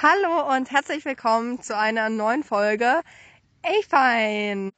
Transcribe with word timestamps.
Hallo 0.00 0.54
und 0.54 0.70
herzlich 0.70 1.04
willkommen 1.04 1.62
zu 1.62 1.76
einer 1.76 2.08
neuen 2.10 2.44
Folge 2.44 3.00
A-Fine. 3.64 4.72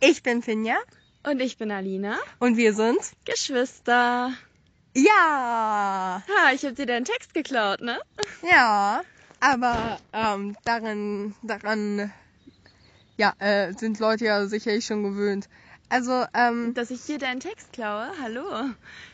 Ich 0.00 0.22
bin 0.22 0.42
Finja 0.42 0.76
Und 1.24 1.40
ich 1.40 1.56
bin 1.56 1.70
Alina. 1.70 2.18
und 2.38 2.56
wir 2.56 2.74
sind 2.74 2.98
Geschwister. 3.24 4.32
ja, 4.94 6.22
Ha, 6.28 6.52
ich 6.52 6.64
habe 6.64 6.74
dir 6.74 6.86
deinen 6.86 7.04
Text 7.04 7.34
geklaut, 7.34 7.80
ne? 7.80 7.98
ja, 8.42 9.02
aber 9.40 9.98
ähm, 10.12 10.56
daran, 10.64 11.34
daran, 11.42 12.12
ja, 13.16 13.32
äh, 13.38 13.72
sind 13.72 13.98
Leute 13.98 14.26
ja 14.26 14.46
sicherlich 14.46 14.84
schon 14.86 15.02
gewöhnt. 15.02 15.48
Also, 15.88 16.24
ähm, 16.34 16.72
Dass 16.74 16.90
ich 16.90 17.04
dir 17.04 17.18
deinen 17.18 17.40
Text 17.40 17.72
klaue? 17.72 18.10
Hallo. 18.22 18.44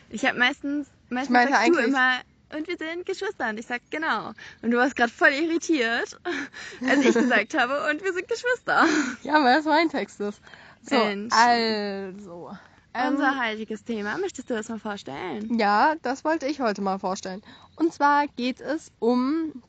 Ich 0.09 0.25
habe 0.25 0.37
meistens, 0.37 0.87
meistens 1.09 1.33
meinte 1.33 1.53
sagst 1.53 1.67
du 1.69 1.77
immer, 1.79 2.19
und 2.55 2.67
wir 2.67 2.77
sind 2.77 3.05
Geschwister. 3.05 3.49
Und 3.49 3.59
ich 3.59 3.67
sag, 3.67 3.81
genau. 3.89 4.33
Und 4.61 4.71
du 4.71 4.77
warst 4.77 4.95
gerade 4.95 5.11
voll 5.11 5.29
irritiert, 5.29 6.19
als 6.87 6.99
ich 7.05 7.13
gesagt 7.13 7.57
habe, 7.57 7.89
und 7.89 8.03
wir 8.03 8.13
sind 8.13 8.27
Geschwister. 8.27 8.85
ja, 9.23 9.43
weil 9.43 9.55
das 9.57 9.65
mein 9.65 9.89
Text 9.89 10.19
ist. 10.19 10.41
So, 10.83 10.95
Mensch. 10.95 11.33
also. 11.35 12.51
ähm, 12.93 13.15
Unser 13.15 13.39
heutiges 13.43 13.83
Thema. 13.83 14.17
Möchtest 14.17 14.49
du 14.49 14.53
das 14.55 14.69
mal 14.69 14.79
vorstellen? 14.79 15.57
Ja, 15.59 15.95
das 16.01 16.23
wollte 16.23 16.47
ich 16.47 16.59
heute 16.61 16.81
mal 16.81 16.99
vorstellen. 16.99 17.41
Und 17.75 17.93
zwar 17.93 18.27
geht 18.27 18.61
es 18.61 18.91
um 18.99 19.61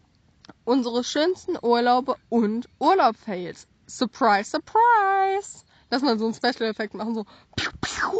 unsere 0.65 1.04
schönsten 1.04 1.56
Urlaube 1.60 2.16
und 2.28 2.68
Urlaub-Fails. 2.78 3.66
Surprise, 3.87 4.51
surprise! 4.51 5.65
Lass 5.90 6.02
mal 6.02 6.16
so 6.18 6.26
einen 6.26 6.34
Special-Effekt 6.34 6.95
machen, 6.95 7.15
so. 7.15 7.24
Piu, 7.56 7.70
piu. 7.80 8.10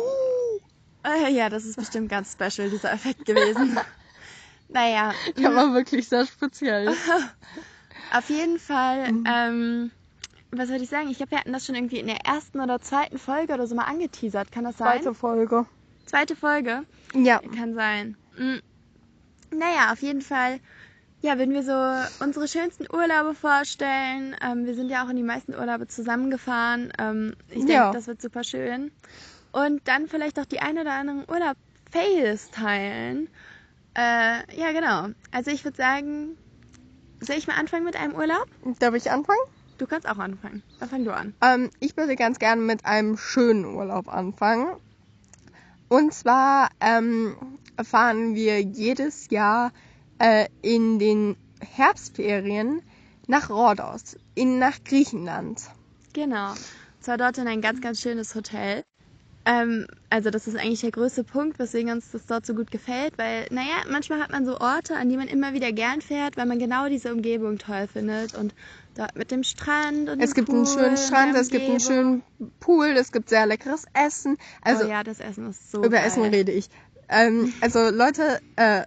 Äh, 1.05 1.33
ja, 1.33 1.49
das 1.49 1.65
ist 1.65 1.77
bestimmt 1.77 2.09
ganz 2.09 2.33
special, 2.33 2.69
dieser 2.69 2.93
Effekt 2.93 3.25
gewesen. 3.25 3.79
naja, 4.73 5.13
Der 5.37 5.55
war 5.55 5.73
wirklich 5.75 6.09
sehr 6.09 6.27
speziell. 6.27 6.95
Auf 8.13 8.29
jeden 8.29 8.59
Fall, 8.59 9.13
Mhm. 9.13 9.25
ähm, 9.27 9.91
was 10.51 10.69
würde 10.69 10.83
ich 10.83 10.91
sagen? 10.91 11.09
Ich 11.11 11.19
glaube, 11.19 11.31
wir 11.33 11.39
hatten 11.39 11.53
das 11.53 11.65
schon 11.65 11.75
irgendwie 11.77 11.99
in 12.01 12.07
der 12.09 12.25
ersten 12.27 12.61
oder 12.61 12.81
zweiten 12.81 13.19
Folge 13.19 13.55
oder 13.55 13.67
so 13.69 13.75
mal 13.77 13.85
angeteasert. 13.85 14.51
Kann 14.51 14.65
das 14.65 14.79
sein? 14.79 15.01
Zweite 15.01 15.15
Folge. 15.15 15.67
Zweite 16.07 16.35
Folge? 16.35 16.85
Ja. 17.15 17.39
Kann 17.57 17.75
sein. 17.75 18.17
Mhm. 18.37 18.61
Naja, 19.53 19.93
auf 19.93 20.03
jeden 20.03 20.23
Fall, 20.23 20.59
ja, 21.23 21.39
würden 21.39 21.55
wir 21.55 21.63
so 21.63 22.25
unsere 22.25 22.49
schönsten 22.49 22.87
Urlaube 22.93 23.35
vorstellen. 23.35 24.35
Ähm, 24.43 24.67
wir 24.67 24.75
sind 24.75 24.89
ja 24.91 25.05
auch 25.05 25.09
in 25.11 25.17
die 25.17 25.23
meisten 25.23 25.55
Urlaube 25.55 25.87
zusammengefahren. 25.87 26.93
Ähm, 26.99 27.35
ich 27.49 27.59
denke, 27.59 27.73
Ja. 27.73 27.93
das 27.93 28.09
wird 28.09 28.21
super 28.21 28.43
schön. 28.43 28.91
Und 29.53 29.87
dann 29.87 30.09
vielleicht 30.09 30.39
auch 30.41 30.47
die 30.47 30.61
ein 30.61 30.79
oder 30.79 30.93
anderen 30.93 31.25
Urlaub-Fails 31.29 32.51
teilen. 32.51 33.29
Äh, 33.95 34.57
ja, 34.57 34.73
genau. 34.73 35.09
Also 35.31 35.51
ich 35.51 35.65
würde 35.65 35.77
sagen, 35.77 36.37
soll 37.21 37.37
ich 37.37 37.47
mal 37.47 37.57
anfangen 37.57 37.85
mit 37.85 37.97
einem 37.97 38.15
Urlaub? 38.15 38.47
Darf 38.79 38.95
ich 38.95 39.11
anfangen? 39.11 39.41
Du 39.79 39.87
kannst 39.87 40.09
auch 40.09 40.19
anfangen. 40.19 40.63
Dann 40.79 40.89
fang 40.89 41.05
du 41.05 41.15
an. 41.15 41.35
Ähm, 41.41 41.71
ich 41.81 41.97
würde 41.97 42.15
ganz 42.17 42.39
gerne 42.39 42.61
mit 42.61 42.85
einem 42.85 43.17
schönen 43.17 43.65
Urlaub 43.65 44.09
anfangen. 44.09 44.77
Und 45.89 46.15
zwar 46.15 46.69
ähm, 46.81 47.59
fahren 47.83 48.35
wir 48.35 48.61
jedes 48.61 49.31
Jahr 49.31 49.73
äh, 50.19 50.49
in 50.63 50.99
den 50.99 51.37
Herbstferien 51.61 52.83
nach 53.27 53.51
Rhodos, 53.51 54.17
in, 54.35 54.59
nach 54.59 54.85
Griechenland. 54.85 55.63
Genau. 56.13 56.55
Zwar 57.01 57.17
dort 57.17 57.39
in 57.39 57.49
ein 57.49 57.61
ganz, 57.61 57.81
ganz 57.81 58.01
schönes 58.01 58.35
Hotel. 58.35 58.83
Ähm, 59.47 59.87
also 60.11 60.31
das 60.31 60.47
ist 60.47 60.57
eigentlich 60.57 60.83
der 60.83 60.91
größte 60.91 61.25
Punkt, 61.25 61.59
weswegen 61.59 61.91
uns 61.91 62.11
das 62.11 62.27
dort 62.27 62.45
so 62.45 62.55
gut 62.55 62.71
gefällt, 62.71 63.17
weil, 63.17 63.47
naja, 63.51 63.85
manchmal 63.91 64.21
hat 64.21 64.31
man 64.31 64.45
so 64.45 64.59
Orte, 64.59 64.97
an 64.97 65.09
die 65.09 65.17
man 65.17 65.29
immer 65.29 65.55
wieder 65.55 65.73
gern 65.73 66.03
fährt, 66.03 66.37
weil 66.37 66.47
man 66.47 66.59
genau 66.59 66.89
diese 66.89 67.13
Umgebung 67.13 67.59
toll 67.59 67.89
findet 67.91 68.35
und 68.35 68.55
dort 68.95 69.17
mit 69.17 69.31
dem 69.31 69.43
Strand 69.43 70.11
und 70.11 70.21
Es 70.21 70.35
gibt 70.35 70.51
einen 70.51 70.65
Pool 70.65 70.75
schönen 70.75 70.91
und 70.91 70.99
Strand, 70.99 71.37
es 71.37 71.49
gibt 71.49 71.65
einen 71.65 71.81
schönen 71.81 72.23
Pool, 72.61 72.89
es 72.89 73.13
gibt 73.13 73.31
sehr 73.31 73.47
leckeres 73.47 73.87
Essen. 73.95 74.37
Also 74.61 74.85
oh 74.85 74.89
ja, 74.89 75.03
das 75.05 75.21
Essen 75.21 75.49
ist 75.49 75.71
so 75.71 75.79
über 75.79 75.97
geil. 75.97 76.07
Essen 76.07 76.25
rede 76.25 76.53
ich. 76.53 76.69
Ähm, 77.09 77.53
also 77.61 77.89
Leute, 77.91 78.41
äh, 78.57 78.83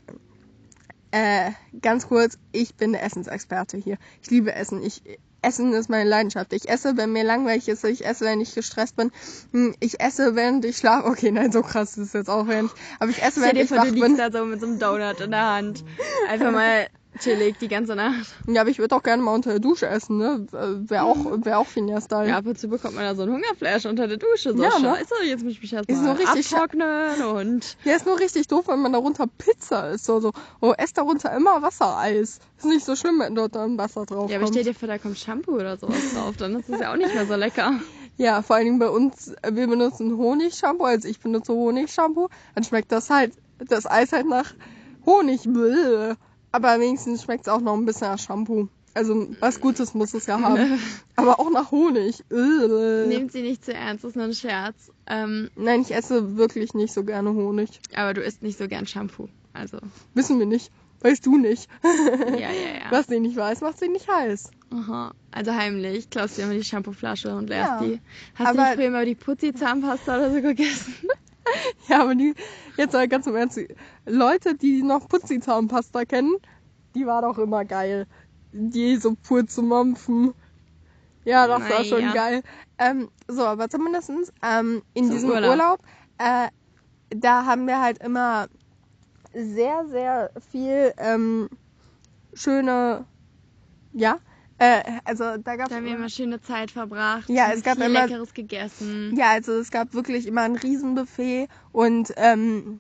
äh, 1.11 1.51
ganz 1.81 2.07
kurz, 2.07 2.37
ich 2.51 2.75
bin 2.75 2.91
der 2.91 3.03
Essensexperte 3.03 3.77
hier. 3.77 3.97
Ich 4.21 4.29
liebe 4.29 4.53
Essen. 4.53 4.83
Ich 4.83 5.01
Essen 5.43 5.73
ist 5.73 5.89
meine 5.89 6.09
Leidenschaft. 6.09 6.53
Ich 6.53 6.69
esse, 6.69 6.95
wenn 6.97 7.11
mir 7.11 7.23
langweilig 7.23 7.67
ist. 7.67 7.83
Ich 7.83 8.05
esse, 8.05 8.25
wenn 8.25 8.41
ich 8.41 8.55
gestresst 8.55 8.95
bin. 8.95 9.11
Hm, 9.51 9.75
Ich 9.79 9.99
esse, 9.99 10.35
während 10.35 10.65
ich 10.65 10.77
schlafe. 10.77 11.07
Okay, 11.13 11.31
nein, 11.31 11.51
so 11.51 11.61
krass 11.61 11.91
ist 11.97 12.07
es 12.07 12.13
jetzt 12.13 12.29
auch 12.29 12.47
während. 12.47 12.71
Aber 12.99 13.09
ich 13.11 13.21
esse, 13.21 13.39
Stell 13.41 13.43
während 13.43 13.57
dir 13.57 13.63
ich 13.63 13.71
wach 13.71 13.85
du 13.85 13.91
bin. 13.93 14.03
liegst 14.15 14.19
da 14.19 14.31
so 14.31 14.45
mit 14.45 14.59
so 14.59 14.65
einem 14.67 14.79
Donut 14.79 15.19
in 15.21 15.31
der 15.31 15.49
Hand. 15.53 15.83
Einfach 16.29 16.51
mal 16.51 16.87
chillig 17.19 17.57
die 17.59 17.67
ganze 17.67 17.95
Nacht. 17.95 18.33
Ja, 18.47 18.61
aber 18.61 18.69
ich 18.69 18.79
würde 18.79 18.95
auch 18.95 19.03
gerne 19.03 19.21
mal 19.21 19.33
unter 19.33 19.51
der 19.51 19.59
Dusche 19.59 19.87
essen, 19.87 20.17
ne? 20.17 20.45
Wäre 20.51 21.03
auch, 21.03 21.17
wär 21.43 21.59
auch 21.59 21.67
Finja-Style. 21.67 22.29
Ja, 22.29 22.37
ab 22.37 22.45
und 22.45 22.57
zu 22.57 22.67
bekommt 22.67 22.95
man 22.95 23.03
da 23.03 23.15
so 23.15 23.23
einen 23.23 23.33
Hungerflash 23.33 23.85
unter 23.85 24.07
der 24.07 24.17
Dusche. 24.17 24.55
So 24.55 24.63
Ja, 24.63 24.79
ne? 24.79 24.95
scheiße, 24.95 25.13
jetzt 25.25 25.43
muss 25.43 25.53
ich 25.53 25.61
mich 25.61 25.73
Ist 25.73 25.89
erstmal 25.89 26.17
so 26.17 26.23
richtig 26.23 26.53
abtrocknen 26.53 27.23
und... 27.23 27.77
Ja, 27.83 27.95
ist 27.95 28.05
nur 28.05 28.19
richtig 28.19 28.47
doof, 28.47 28.67
wenn 28.67 28.81
man 28.81 28.93
darunter 28.93 29.27
Pizza 29.27 29.91
isst. 29.91 30.05
So, 30.05 30.19
so, 30.19 30.31
oh, 30.61 30.73
esst 30.77 30.97
darunter 30.97 31.35
immer 31.35 31.61
Wassereis. 31.61 32.39
Ist 32.57 32.65
nicht 32.65 32.85
so 32.85 32.95
schlimm, 32.95 33.19
wenn 33.19 33.35
dort 33.35 33.55
dann 33.55 33.77
Wasser 33.77 34.05
drauf 34.05 34.29
Ja, 34.29 34.37
aber 34.37 34.47
stell 34.47 34.63
dir 34.63 34.73
vor, 34.73 34.87
da 34.87 34.97
kommt 34.97 35.17
Shampoo 35.17 35.55
oder 35.55 35.77
sowas 35.77 36.13
drauf, 36.13 36.35
dann 36.37 36.55
ist 36.55 36.69
es 36.69 36.79
ja 36.79 36.91
auch 36.91 36.97
nicht 36.97 37.13
mehr 37.13 37.25
so 37.25 37.35
lecker. 37.35 37.79
Ja, 38.17 38.41
vor 38.41 38.55
allen 38.55 38.65
Dingen 38.65 38.79
bei 38.79 38.89
uns, 38.89 39.29
äh, 39.41 39.55
wir 39.55 39.67
benutzen 39.67 40.17
Honigshampoo, 40.17 40.83
also 40.83 41.07
ich 41.07 41.19
benutze 41.19 41.53
Honigshampoo, 41.53 42.29
dann 42.53 42.63
schmeckt 42.63 42.91
das 42.91 43.09
halt, 43.09 43.33
das 43.57 43.89
Eis 43.89 44.11
halt 44.11 44.27
nach 44.27 44.53
Honig. 45.05 45.41
Bläh. 45.43 46.15
Aber 46.53 46.79
wenigstens 46.79 47.23
schmeckt 47.23 47.47
es 47.47 47.51
auch 47.53 47.59
noch 47.59 47.73
ein 47.73 47.85
bisschen 47.85 48.07
nach 48.07 48.19
Shampoo. 48.19 48.69
Also 48.93 49.27
was 49.39 49.59
Gutes 49.59 49.95
muss 49.95 50.13
es 50.13 50.27
ja 50.27 50.39
haben. 50.39 50.79
Aber 51.15 51.39
auch 51.39 51.49
nach 51.51 51.71
Honig. 51.71 52.23
Nehmt 52.29 53.31
sie 53.31 53.41
nicht 53.41 53.65
zu 53.65 53.73
ernst, 53.73 54.03
das 54.03 54.11
ist 54.11 54.15
nur 54.15 54.25
ein 54.25 54.33
Scherz. 54.35 54.91
Ähm, 55.07 55.49
Nein, 55.55 55.81
ich 55.81 55.93
esse 55.95 56.37
wirklich 56.37 56.75
nicht 56.75 56.93
so 56.93 57.03
gerne 57.03 57.33
Honig. 57.33 57.81
aber 57.95 58.13
du 58.13 58.21
isst 58.21 58.41
nicht 58.43 58.57
so 58.57 58.67
gern 58.67 58.85
Shampoo. 58.87 59.27
Also, 59.51 59.79
Wissen 60.13 60.37
wir 60.39 60.45
nicht. 60.45 60.71
Weißt 61.01 61.25
du 61.25 61.37
nicht. 61.37 61.67
ja, 61.83 62.37
ja, 62.37 62.47
ja. 62.49 62.91
Was 62.91 63.07
sie 63.07 63.19
nicht 63.19 63.35
weiß, 63.35 63.59
macht 63.61 63.77
sie 63.79 63.89
nicht 63.89 64.07
heiß. 64.07 64.51
Aha. 64.71 65.13
Also 65.31 65.53
heimlich, 65.53 66.09
klaust 66.09 66.37
dir 66.37 66.43
immer 66.43 66.53
die 66.53 66.63
Shampooflasche 66.63 67.35
und 67.35 67.49
leerst 67.49 67.81
Ja. 67.81 67.87
die. 67.87 67.99
Hast 68.35 68.53
du 68.55 68.59
Aber- 68.59 68.63
nicht 68.69 68.75
früher 68.75 68.85
immer 68.87 69.05
die 69.05 69.15
Putzi-Zahnpasta 69.15 70.17
oder 70.17 70.31
so 70.31 70.41
gegessen? 70.41 70.93
Ja, 71.87 72.01
aber 72.01 72.15
die, 72.15 72.33
jetzt 72.77 72.93
mal 72.93 73.07
ganz 73.07 73.27
im 73.27 73.35
Ernst, 73.35 73.59
Leute, 74.05 74.55
die 74.55 74.81
noch 74.81 75.07
Putzi-Zahnpasta 75.07 76.05
kennen, 76.05 76.35
die 76.95 77.05
war 77.05 77.21
doch 77.21 77.37
immer 77.37 77.65
geil. 77.65 78.07
Die 78.51 78.95
so 78.97 79.15
pur 79.15 79.45
zu 79.47 79.61
mampfen. 79.63 80.33
Ja, 81.25 81.47
das 81.47 81.69
war 81.69 81.83
schon 81.83 82.01
Naja. 82.01 82.13
geil. 82.13 82.43
Ähm, 82.77 83.09
so, 83.27 83.45
aber 83.45 83.69
zumindestens 83.69 84.31
ähm, 84.43 84.83
in 84.93 85.05
Zum 85.05 85.13
diesem 85.15 85.29
Urlaub. 85.29 85.49
Urlaub, 85.51 85.79
äh, 86.17 86.49
da 87.09 87.45
haben 87.45 87.65
wir 87.67 87.81
halt 87.81 87.99
immer 87.99 88.47
sehr, 89.33 89.85
sehr 89.87 90.31
viel 90.51 90.93
ähm, 90.97 91.49
schöne, 92.33 93.05
ja, 93.93 94.19
äh, 94.63 94.83
also 95.05 95.23
da 95.37 95.55
gab 95.55 95.69
Da 95.69 95.75
haben 95.75 95.85
wir 95.85 95.95
immer 95.95 96.09
schöne 96.09 96.41
Zeit 96.41 96.71
verbracht. 96.71 97.29
Ja, 97.29 97.45
haben 97.47 97.57
es 97.57 97.63
gab 97.63 97.75
viel 97.77 97.85
immer- 97.85 98.01
Leckeres 98.07 98.33
gegessen. 98.33 99.13
Ja, 99.17 99.31
also 99.31 99.53
es 99.53 99.71
gab 99.71 99.93
wirklich 99.93 100.27
immer 100.27 100.41
ein 100.41 100.55
Riesenbuffet 100.55 101.47
und 101.71 102.13
ähm, 102.17 102.79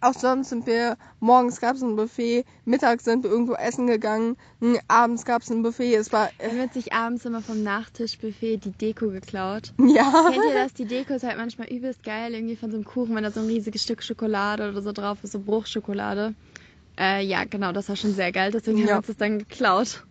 auch 0.00 0.14
sonst 0.14 0.50
sind 0.50 0.66
wir, 0.66 0.96
morgens 1.18 1.60
gab 1.60 1.74
es 1.76 1.82
ein 1.82 1.96
Buffet, 1.96 2.44
mittags 2.64 3.04
sind 3.04 3.24
wir 3.24 3.30
irgendwo 3.30 3.54
essen 3.54 3.86
gegangen, 3.86 4.36
m, 4.60 4.78
abends 4.86 5.24
gab 5.24 5.42
es 5.42 5.50
ein 5.50 5.62
Buffet, 5.62 5.94
es 5.94 6.12
war, 6.12 6.28
äh, 6.38 6.48
Dann 6.48 6.58
wird 6.58 6.72
sich 6.74 6.92
abends 6.92 7.24
immer 7.24 7.42
vom 7.42 7.62
Nachtischbuffet 7.64 8.58
die 8.64 8.70
Deko 8.70 9.08
geklaut. 9.08 9.72
ja. 9.80 10.28
Kennt 10.30 10.44
ihr 10.44 10.54
das? 10.54 10.74
Die 10.74 10.84
Deko 10.84 11.14
ist 11.14 11.24
halt 11.24 11.36
manchmal 11.38 11.68
übelst 11.68 12.02
geil, 12.04 12.34
irgendwie 12.34 12.54
von 12.56 12.70
so 12.70 12.76
einem 12.76 12.84
Kuchen, 12.84 13.14
wenn 13.16 13.24
da 13.24 13.30
so 13.32 13.40
ein 13.40 13.46
riesiges 13.46 13.82
Stück 13.82 14.02
Schokolade 14.04 14.68
oder 14.68 14.82
so 14.82 14.92
drauf 14.92 15.18
ist, 15.22 15.32
so 15.32 15.40
Bruchschokolade. 15.40 16.34
Äh, 16.98 17.24
ja, 17.24 17.44
genau, 17.44 17.72
das 17.72 17.88
war 17.88 17.96
schon 17.96 18.12
sehr 18.14 18.30
geil, 18.32 18.50
deswegen 18.52 18.78
haben 18.78 18.86
Ja. 18.86 18.94
wir 18.94 18.98
uns 18.98 19.06
das 19.06 19.16
dann 19.16 19.38
geklaut. 19.38 20.04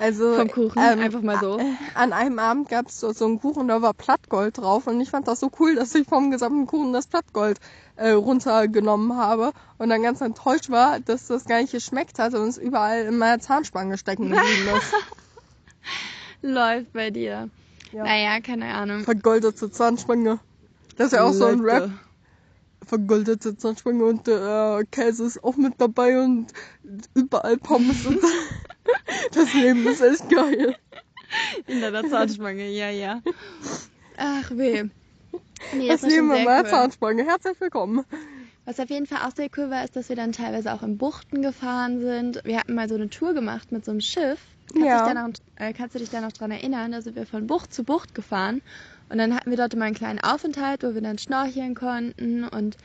Also, 0.00 0.34
Vom 0.34 0.48
Kuchen, 0.48 0.78
einfach 0.78 1.22
mal 1.22 1.38
so. 1.40 1.58
äh, 1.58 1.64
An 1.94 2.12
einem 2.12 2.38
Abend 2.38 2.68
gab 2.68 2.86
es 2.86 3.00
so, 3.00 3.12
so 3.12 3.24
einen 3.24 3.40
Kuchen, 3.40 3.66
da 3.66 3.82
war 3.82 3.94
Plattgold 3.94 4.58
drauf 4.58 4.86
und 4.86 5.00
ich 5.00 5.10
fand 5.10 5.26
das 5.26 5.40
so 5.40 5.50
cool, 5.58 5.74
dass 5.74 5.92
ich 5.94 6.06
vom 6.06 6.30
gesamten 6.30 6.66
Kuchen 6.66 6.92
das 6.92 7.08
Plattgold 7.08 7.58
äh, 7.96 8.10
runtergenommen 8.10 9.16
habe 9.16 9.50
und 9.78 9.88
dann 9.88 10.02
ganz 10.02 10.20
enttäuscht 10.20 10.70
war, 10.70 11.00
dass 11.00 11.26
das 11.26 11.46
gar 11.46 11.60
nicht 11.60 11.72
geschmeckt 11.72 12.20
hat 12.20 12.34
und 12.34 12.46
es 12.46 12.58
überall 12.58 13.06
in 13.06 13.18
meiner 13.18 13.40
Zahnspange 13.40 13.98
stecken 13.98 14.30
geblieben 14.30 14.68
ist. 14.76 14.92
Läuft 16.42 16.92
bei 16.92 17.10
dir. 17.10 17.50
Ja. 17.92 18.04
Naja, 18.04 18.40
keine 18.40 18.66
Ahnung. 18.74 19.00
Vergoldete 19.00 19.70
Zahnspange. 19.70 20.38
Das 20.96 21.08
ist 21.08 21.12
ja 21.14 21.24
auch 21.24 21.32
so 21.32 21.46
ein 21.46 21.58
Leute. 21.58 21.84
Rap. 21.84 21.90
Vergoldete 22.88 23.56
Zahnspange 23.56 24.04
und 24.04 24.26
der 24.26 24.78
äh, 24.80 24.84
Käse 24.90 25.24
ist 25.26 25.44
auch 25.44 25.56
mit 25.56 25.74
dabei 25.78 26.20
und 26.20 26.46
überall 27.14 27.58
Pommes 27.58 28.06
und 28.06 28.18
das 29.32 29.52
Leben 29.54 29.86
ist 29.86 30.00
echt 30.00 30.28
geil. 30.30 30.74
In 31.66 31.80
deiner 31.82 32.08
Zahnspange, 32.08 32.68
ja, 32.70 32.88
ja. 32.88 33.20
Ach 34.16 34.50
weh. 34.52 34.84
Nee, 35.76 35.88
Das 35.88 36.02
Leben 36.02 36.32
in 36.32 36.44
meiner 36.44 36.62
cool. 36.64 36.68
Zahnspange. 36.70 37.24
Herzlich 37.24 37.60
willkommen. 37.60 38.04
Was 38.64 38.80
auf 38.80 38.90
jeden 38.90 39.06
Fall 39.06 39.18
auch 39.26 39.34
sehr 39.34 39.48
cool 39.56 39.70
war, 39.70 39.84
ist, 39.84 39.94
dass 39.96 40.08
wir 40.08 40.16
dann 40.16 40.32
teilweise 40.32 40.72
auch 40.72 40.82
in 40.82 40.98
Buchten 40.98 41.42
gefahren 41.42 42.00
sind. 42.00 42.40
Wir 42.44 42.58
hatten 42.58 42.74
mal 42.74 42.88
so 42.88 42.94
eine 42.94 43.08
Tour 43.10 43.34
gemacht 43.34 43.70
mit 43.72 43.84
so 43.84 43.90
einem 43.90 44.00
Schiff. 44.00 44.38
Kannst, 44.72 44.86
Ja. 44.86 45.04
dich 45.06 45.14
noch, 45.14 45.30
äh, 45.56 45.72
kannst 45.72 45.94
du 45.94 45.98
dich 45.98 46.10
da 46.10 46.20
noch 46.20 46.32
dran 46.32 46.50
erinnern? 46.50 46.92
Da 46.92 47.00
sind 47.02 47.16
wir 47.16 47.26
von 47.26 47.46
Bucht 47.46 47.72
zu 47.72 47.84
Bucht 47.84 48.14
gefahren. 48.14 48.60
Und 49.10 49.18
dann 49.18 49.34
hatten 49.34 49.50
wir 49.50 49.56
dort 49.56 49.74
immer 49.74 49.86
einen 49.86 49.94
kleinen 49.94 50.20
Aufenthalt, 50.20 50.82
wo 50.82 50.94
wir 50.94 51.00
dann 51.00 51.18
schnorcheln 51.18 51.74
konnten 51.74 52.44
und 52.44 52.76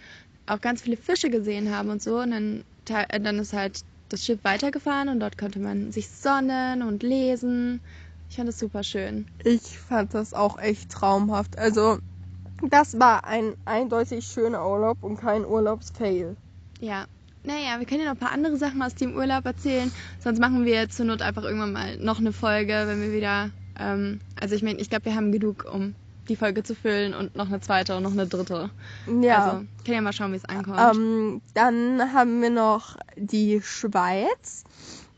auch 0.45 0.61
ganz 0.61 0.81
viele 0.81 0.97
Fische 0.97 1.29
gesehen 1.29 1.73
haben 1.75 1.89
und 1.89 2.01
so. 2.01 2.19
Und 2.19 2.31
dann, 2.31 2.63
äh, 2.89 3.19
dann 3.19 3.39
ist 3.39 3.53
halt 3.53 3.81
das 4.09 4.23
Schiff 4.23 4.39
weitergefahren 4.43 5.09
und 5.09 5.19
dort 5.19 5.37
konnte 5.37 5.59
man 5.59 5.91
sich 5.91 6.09
sonnen 6.09 6.81
und 6.83 7.03
lesen. 7.03 7.81
Ich 8.29 8.37
fand 8.37 8.49
es 8.49 8.59
super 8.59 8.83
schön. 8.83 9.25
Ich 9.43 9.77
fand 9.77 10.13
das 10.13 10.33
auch 10.33 10.59
echt 10.59 10.91
traumhaft. 10.91 11.57
Also, 11.57 11.99
das 12.69 12.99
war 12.99 13.25
ein 13.25 13.55
eindeutig 13.65 14.25
schöner 14.25 14.67
Urlaub 14.67 14.97
und 15.01 15.17
kein 15.17 15.45
Urlaubsfail. 15.45 16.35
Ja. 16.79 17.05
Naja, 17.45 17.77
wir 17.79 17.85
können 17.85 17.99
ja 17.99 18.05
noch 18.05 18.13
ein 18.13 18.19
paar 18.19 18.31
andere 18.31 18.55
Sachen 18.55 18.81
aus 18.81 18.95
dem 18.95 19.15
Urlaub 19.15 19.45
erzählen. 19.45 19.91
Sonst 20.19 20.39
machen 20.39 20.63
wir 20.63 20.89
zur 20.89 21.05
Not 21.05 21.21
einfach 21.21 21.43
irgendwann 21.43 21.73
mal 21.73 21.97
noch 21.97 22.19
eine 22.19 22.31
Folge, 22.31 22.83
wenn 22.85 23.01
wir 23.01 23.11
wieder. 23.11 23.49
Ähm, 23.77 24.21
also 24.39 24.55
ich 24.55 24.63
meine, 24.63 24.79
ich 24.79 24.89
glaube, 24.89 25.05
wir 25.05 25.15
haben 25.15 25.33
genug, 25.33 25.65
um 25.71 25.93
die 26.29 26.35
Folge 26.35 26.63
zu 26.63 26.75
füllen 26.75 27.13
und 27.13 27.35
noch 27.35 27.47
eine 27.47 27.59
zweite 27.61 27.97
und 27.97 28.03
noch 28.03 28.11
eine 28.11 28.27
dritte. 28.27 28.69
Ja. 29.21 29.37
Also, 29.45 29.57
können 29.85 29.95
ja 29.95 30.01
mal 30.01 30.13
schauen, 30.13 30.31
wie 30.31 30.37
es 30.37 30.45
ankommt. 30.45 30.79
ähm, 30.95 31.41
dann 31.53 32.13
haben 32.13 32.41
wir 32.41 32.49
noch 32.49 32.97
die 33.15 33.61
Schweiz. 33.63 34.63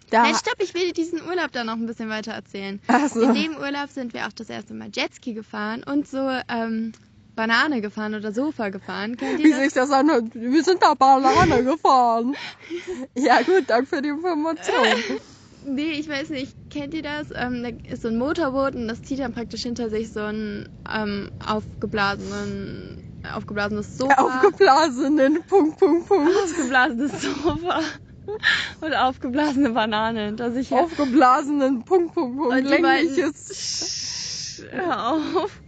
Da, 0.10 0.24
Hey, 0.24 0.36
stopp, 0.36 0.56
ich 0.60 0.74
will 0.74 0.92
diesen 0.92 1.22
Urlaub 1.22 1.52
da 1.52 1.63
noch 1.63 1.74
ein 1.74 1.86
bisschen 1.86 2.10
weiter 2.10 2.31
erzählen. 2.31 2.80
also, 2.88 3.22
In 3.22 3.34
dem 3.34 3.57
Urlaub 3.57 3.90
sind 3.90 4.13
wir 4.13 4.28
auch 4.28 4.34
das 4.34 4.50
erste 4.50 4.74
Mal 4.74 4.90
Jetski 4.94 5.34
gefahren 5.34 5.84
und 5.84 6.07
so 6.07 6.19
ähm, 6.48 6.92
Banane 7.36 7.81
gefahren 7.81 8.13
oder 8.16 8.31
Sofa 8.31 8.69
gefahren. 8.69 9.18
Kennt 9.18 9.40
wie 9.40 9.50
ihr 9.50 9.56
das? 9.56 9.60
sich 9.63 9.74
das 9.74 9.92
anhört. 9.92 10.25
Wir 10.34 10.63
sind 10.63 10.81
da 10.81 10.94
Banane 10.94 11.63
gefahren. 11.63 12.36
ja, 13.16 13.42
gut, 13.42 13.63
danke 13.68 13.88
für 13.88 14.01
die 14.01 14.10
Information. 14.10 14.86
Nee, 15.66 15.92
ich 15.92 16.08
weiß 16.08 16.30
nicht. 16.30 16.56
Kennt 16.70 16.94
ihr 16.94 17.02
das? 17.02 17.28
Ähm, 17.34 17.64
da 17.64 17.92
ist 17.92 18.04
so 18.04 18.10
ein 18.10 18.18
Motorboot 18.18 18.76
und 18.76 18.88
das 18.88 19.02
zieht 19.02 19.20
dann 19.20 19.34
praktisch 19.34 19.64
hinter 19.64 19.90
sich 19.90 20.12
so 20.12 20.22
ein 20.22 20.70
ähm, 20.94 21.32
aufgeblasenen, 21.46 23.22
aufgeblasenes 23.34 23.98
Sofa. 23.98 24.14
Aufgeblasenen, 24.14 25.42
Punkt, 25.48 25.80
Punkt, 25.80 26.08
Punkt. 26.08 26.32
aufgeblasenes 26.44 27.22
Sofa. 27.22 27.82
und 28.82 28.94
aufgeblasene 28.94 29.72
Banane 29.72 30.26
hinter 30.26 30.52
sich 30.52 30.72
her. 30.72 30.82
Aufgeblasenen, 30.82 31.84
Punkt, 31.84 32.14
Punkt, 32.14 32.38
Punkt. 32.38 32.54
Und 32.54 32.64
die 32.64 32.82
Längliches. 32.82 34.64
Hör 34.72 35.14
auf. 35.14 35.62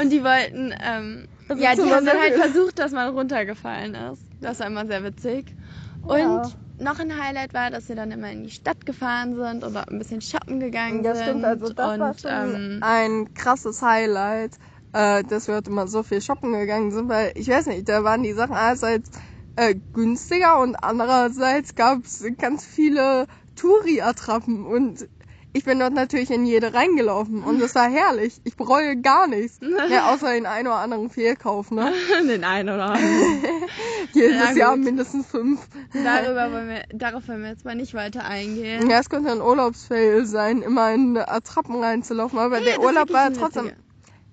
Und 0.00 0.10
die 0.10 0.22
wollten, 0.22 0.74
ähm, 0.82 1.28
ja, 1.56 1.74
die 1.74 1.82
haben 1.82 2.06
dann 2.06 2.20
halt 2.20 2.34
versucht, 2.34 2.78
dass 2.78 2.92
man 2.92 3.14
runtergefallen 3.14 3.94
ist. 3.94 4.22
Das 4.40 4.60
war 4.60 4.66
immer 4.66 4.86
sehr 4.86 5.02
witzig. 5.04 5.54
Und 6.02 6.18
Ja. 6.18 6.42
Noch 6.80 6.98
ein 6.98 7.16
Highlight 7.22 7.54
war, 7.54 7.70
dass 7.70 7.88
wir 7.88 7.96
dann 7.96 8.10
immer 8.10 8.30
in 8.30 8.44
die 8.44 8.50
Stadt 8.50 8.84
gefahren 8.86 9.36
sind 9.36 9.64
oder 9.64 9.88
ein 9.88 9.98
bisschen 9.98 10.20
shoppen 10.20 10.60
gegangen 10.60 11.04
Ja, 11.04 11.14
sind. 11.14 11.24
stimmt, 11.24 11.44
also 11.44 11.72
das 11.72 11.94
und, 11.94 12.00
war 12.00 12.14
schon 12.18 12.30
ähm, 12.54 12.78
ein 12.82 13.34
krasses 13.34 13.82
Highlight, 13.82 14.52
äh, 14.92 15.22
dass 15.24 15.46
wir 15.48 15.56
heute 15.56 15.70
mal 15.70 15.88
so 15.88 16.02
viel 16.02 16.20
shoppen 16.20 16.52
gegangen 16.52 16.90
sind, 16.90 17.08
weil 17.08 17.32
ich 17.34 17.48
weiß 17.48 17.66
nicht, 17.66 17.88
da 17.88 18.02
waren 18.04 18.22
die 18.22 18.32
Sachen 18.32 18.54
einerseits 18.56 19.10
äh, 19.56 19.74
günstiger 19.92 20.60
und 20.60 20.76
andererseits 20.76 21.74
gab 21.74 22.04
es 22.04 22.24
ganz 22.38 22.64
viele 22.64 23.26
Touri-Attrappen 23.56 24.64
und 24.66 25.08
ich 25.52 25.64
bin 25.64 25.80
dort 25.80 25.92
natürlich 25.92 26.30
in 26.30 26.46
jede 26.46 26.72
reingelaufen 26.72 27.42
und 27.42 27.60
es 27.60 27.74
war 27.74 27.90
herrlich. 27.90 28.40
Ich 28.44 28.56
bereue 28.56 28.96
gar 29.00 29.26
nichts. 29.26 29.58
Ja, 29.88 30.10
außer 30.12 30.32
den 30.32 30.46
einen 30.46 30.68
oder 30.68 30.76
anderen 30.76 31.10
Fehlkauf, 31.10 31.70
ne? 31.70 31.92
den 32.26 32.44
einen 32.44 32.68
oder 32.68 32.84
anderen. 32.90 33.44
Jedes 34.12 34.36
Ja, 34.36 34.52
Jahr 34.52 34.76
mindestens 34.76 35.26
fünf. 35.26 35.68
Darüber 35.92 36.52
wollen 36.52 36.68
wir, 36.68 36.84
darauf 36.90 37.26
wollen 37.28 37.42
wir 37.42 37.50
jetzt 37.50 37.64
mal 37.64 37.74
nicht 37.74 37.94
weiter 37.94 38.24
eingehen. 38.24 38.88
Ja, 38.88 39.00
es 39.00 39.08
könnte 39.08 39.32
ein 39.32 39.40
Urlaubsfail 39.42 40.24
sein, 40.26 40.62
immer 40.62 40.92
in 40.92 41.16
Attrappen 41.16 41.82
reinzulaufen, 41.82 42.38
aber 42.38 42.58
Ja, 42.58 42.64
der 42.64 42.80
Urlaub 42.80 43.12
war 43.12 43.32
trotzdem 43.32 43.72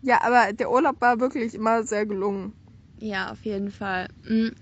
Ja, 0.01 0.21
aber 0.21 0.53
der 0.53 0.71
Urlaub 0.71 1.01
war 1.01 1.19
wirklich 1.19 1.55
immer 1.55 1.83
sehr 1.83 2.05
gelungen. 2.05 2.53
Ja, 2.99 3.31
auf 3.31 3.43
jeden 3.43 3.71
Fall. 3.71 4.07
Mhm. 4.23 4.53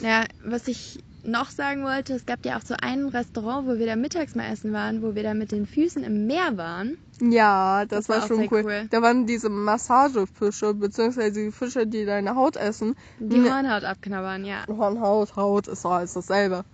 Ja, 0.00 0.24
was 0.44 0.66
ich 0.68 0.98
noch 1.26 1.50
sagen 1.50 1.84
wollte, 1.84 2.14
es 2.14 2.24
gab 2.26 2.44
ja 2.44 2.56
auch 2.56 2.62
so 2.62 2.74
ein 2.80 3.06
Restaurant, 3.08 3.66
wo 3.66 3.76
wir 3.78 3.86
da 3.86 3.96
mittags 3.96 4.34
mal 4.34 4.50
essen 4.52 4.72
waren, 4.72 5.02
wo 5.02 5.14
wir 5.14 5.22
da 5.22 5.34
mit 5.34 5.52
den 5.52 5.66
Füßen 5.66 6.02
im 6.04 6.26
Meer 6.26 6.56
waren. 6.56 6.96
Ja, 7.20 7.84
das, 7.86 8.06
Das 8.06 8.08
war 8.08 8.20
war, 8.22 8.28
schon 8.28 8.48
cool. 8.50 8.62
cool. 8.64 8.86
Da 8.90 9.00
waren 9.02 9.26
diese 9.26 9.48
Massagefische, 9.48 10.74
beziehungsweise 10.74 11.32
die 11.44 11.52
Fische, 11.52 11.86
die 11.86 12.04
deine 12.04 12.34
Haut 12.36 12.56
essen. 12.56 12.94
Die 13.18 13.38
Ne- 13.38 13.50
Hornhaut 13.54 13.84
abknabbern, 13.84 14.44
ja. 14.44 14.64
Hornhaut, 14.68 15.34
Haut 15.36 15.66
ist 15.68 15.84
alles 15.86 16.12
dasselbe. 16.14 16.64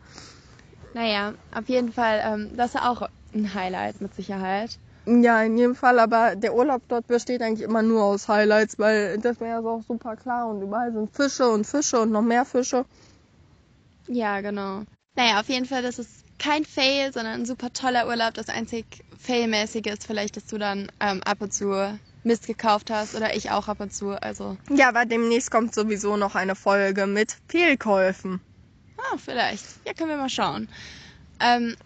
Naja, 0.95 1.35
auf 1.55 1.69
jeden 1.69 1.93
Fall, 1.93 2.21
ähm, 2.25 2.51
das 2.57 2.75
war 2.75 2.91
auch 2.91 3.09
ein 3.35 3.55
Highlight 3.55 4.01
mit 4.01 4.15
Sicherheit. 4.15 4.79
Ja, 5.07 5.43
in 5.43 5.57
jedem 5.59 5.75
Fall, 5.75 5.99
aber 5.99 6.37
der 6.37 6.55
Urlaub 6.55 6.83
dort 6.89 7.09
besteht 7.09 7.43
eigentlich 7.43 7.63
immer 7.67 7.83
nur 7.83 8.05
aus 8.05 8.29
Highlights, 8.29 8.79
weil 8.79 9.19
das 9.19 9.41
Meer 9.41 9.59
ist 9.61 9.65
auch 9.67 9.83
super 9.89 10.15
klar 10.17 10.49
und 10.49 10.63
überall 10.63 10.93
sind 10.93 11.15
Fische 11.15 11.49
und 11.49 11.67
Fische 11.67 12.01
und 12.01 12.13
noch 12.13 12.23
mehr 12.23 12.45
Fische. 12.45 12.85
Ja, 14.09 14.41
genau. 14.41 14.83
Naja, 15.15 15.41
auf 15.41 15.49
jeden 15.49 15.67
Fall, 15.67 15.83
das 15.83 15.99
ist 15.99 16.25
kein 16.39 16.65
Fail, 16.65 17.13
sondern 17.13 17.41
ein 17.41 17.47
super 17.47 17.73
toller 17.73 18.07
Urlaub. 18.07 18.35
Das 18.35 18.49
einzig 18.49 18.85
Failmäßige 19.19 19.87
ist 19.87 20.07
vielleicht, 20.07 20.37
dass 20.37 20.47
du 20.47 20.59
dann 20.59 20.91
ähm, 21.01 21.23
ab 21.23 21.41
und 21.41 21.53
zu 21.53 21.99
Mist 22.25 22.47
gekauft 22.47 22.91
hast 22.91 23.15
oder 23.15 23.35
ich 23.37 23.51
auch 23.51 23.69
ab 23.69 23.81
und 23.81 23.93
zu. 23.93 24.11
Also, 24.23 24.57
Ja, 24.71 24.89
aber 24.89 25.05
demnächst 25.05 25.51
kommt 25.51 25.75
sowieso 25.75 26.17
noch 26.17 26.35
eine 26.35 26.55
Folge 26.55 27.07
mit 27.07 27.37
Fehlkäufen. 27.49 28.41
ah, 28.99 29.17
vielleicht. 29.19 29.65
Ja, 29.85 29.93
können 29.93 30.11
wir 30.11 30.17
mal 30.17 30.29
schauen. 30.29 30.69
Ähm, 31.41 31.77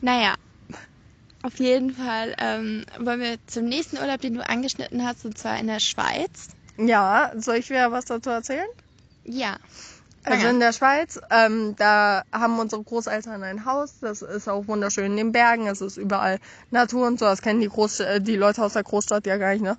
naja, 0.00 0.34
auf 1.42 1.58
jeden 1.58 1.94
Fall 1.94 2.34
ähm, 2.38 2.84
wollen 2.98 3.20
wir 3.20 3.38
zum 3.46 3.64
nächsten 3.64 3.98
Urlaub, 3.98 4.20
den 4.20 4.34
du 4.34 4.46
angeschnitten 4.48 5.06
hast, 5.06 5.24
und 5.24 5.38
zwar 5.38 5.58
in 5.58 5.66
der 5.66 5.80
Schweiz. 5.80 6.48
Ja, 6.76 7.32
soll 7.36 7.56
ich 7.56 7.70
wieder 7.70 7.92
was 7.92 8.04
dazu 8.06 8.30
erzählen? 8.30 8.66
Ja. 9.24 9.58
Also 10.24 10.44
Ja. 10.44 10.50
in 10.50 10.60
der 10.60 10.72
Schweiz, 10.72 11.18
ähm, 11.30 11.74
da 11.76 12.22
haben 12.30 12.58
unsere 12.58 12.82
Großeltern 12.82 13.42
ein 13.42 13.64
Haus, 13.64 13.94
das 14.00 14.20
ist 14.20 14.48
auch 14.48 14.66
wunderschön 14.68 15.06
in 15.12 15.16
den 15.16 15.32
Bergen, 15.32 15.66
es 15.66 15.80
ist 15.80 15.96
überall 15.96 16.38
Natur 16.70 17.06
und 17.06 17.18
so, 17.18 17.24
das 17.24 17.40
kennen 17.40 17.60
die, 17.60 17.68
Groß 17.68 18.00
äh, 18.00 18.20
die 18.20 18.36
Leute 18.36 18.62
aus 18.62 18.74
der 18.74 18.82
Großstadt 18.82 19.26
ja 19.26 19.38
gar 19.38 19.52
nicht, 19.52 19.62
ne? 19.62 19.78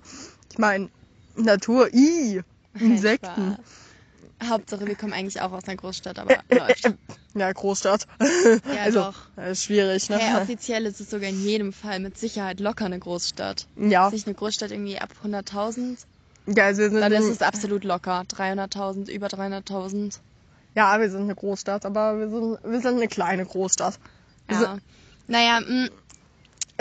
Ich 0.50 0.58
meine, 0.58 0.90
Natur, 1.36 1.94
i, 1.94 2.42
Insekten. 2.78 3.56
Hauptsache, 4.42 4.86
wir 4.86 4.96
kommen 4.96 5.12
eigentlich 5.12 5.40
auch 5.40 5.52
aus 5.52 5.62
einer 5.66 5.76
Großstadt, 5.76 6.18
aber 6.18 6.40
läuft. 6.50 6.92
Ja, 7.34 7.52
Großstadt. 7.52 8.06
Ja, 8.74 8.82
also, 8.82 9.00
doch. 9.02 9.14
das 9.36 9.58
ist 9.58 9.64
schwierig, 9.64 10.08
ne? 10.10 10.18
Hey, 10.18 10.42
offiziell 10.42 10.84
ist 10.86 11.00
es 11.00 11.10
sogar 11.10 11.28
in 11.28 11.40
jedem 11.40 11.72
Fall 11.72 12.00
mit 12.00 12.18
Sicherheit 12.18 12.58
locker 12.58 12.86
eine 12.86 12.98
Großstadt. 12.98 13.68
ja, 13.76 14.06
Ist 14.08 14.12
nicht 14.12 14.26
eine 14.26 14.34
Großstadt 14.34 14.72
irgendwie 14.72 14.98
ab 14.98 15.10
100.000? 15.24 15.98
ja, 16.46 16.64
also 16.64 16.88
Dann 16.90 17.12
ist 17.12 17.28
es 17.28 17.40
absolut 17.42 17.84
locker. 17.84 18.22
300.000, 18.28 19.08
über 19.08 19.28
300.000. 19.28 20.18
ja, 20.74 21.00
wir 21.00 21.10
sind 21.10 21.22
eine 21.22 21.34
Großstadt, 21.34 21.84
aber 21.84 22.18
wir 22.18 22.28
sind, 22.28 22.58
wir 22.64 22.80
sind 22.80 22.96
eine 22.96 23.08
kleine 23.08 23.44
Großstadt. 23.44 23.98
Wir 24.48 24.60
Ja. 24.60 24.78
Naja, 25.28 25.60
mh, 25.60 25.88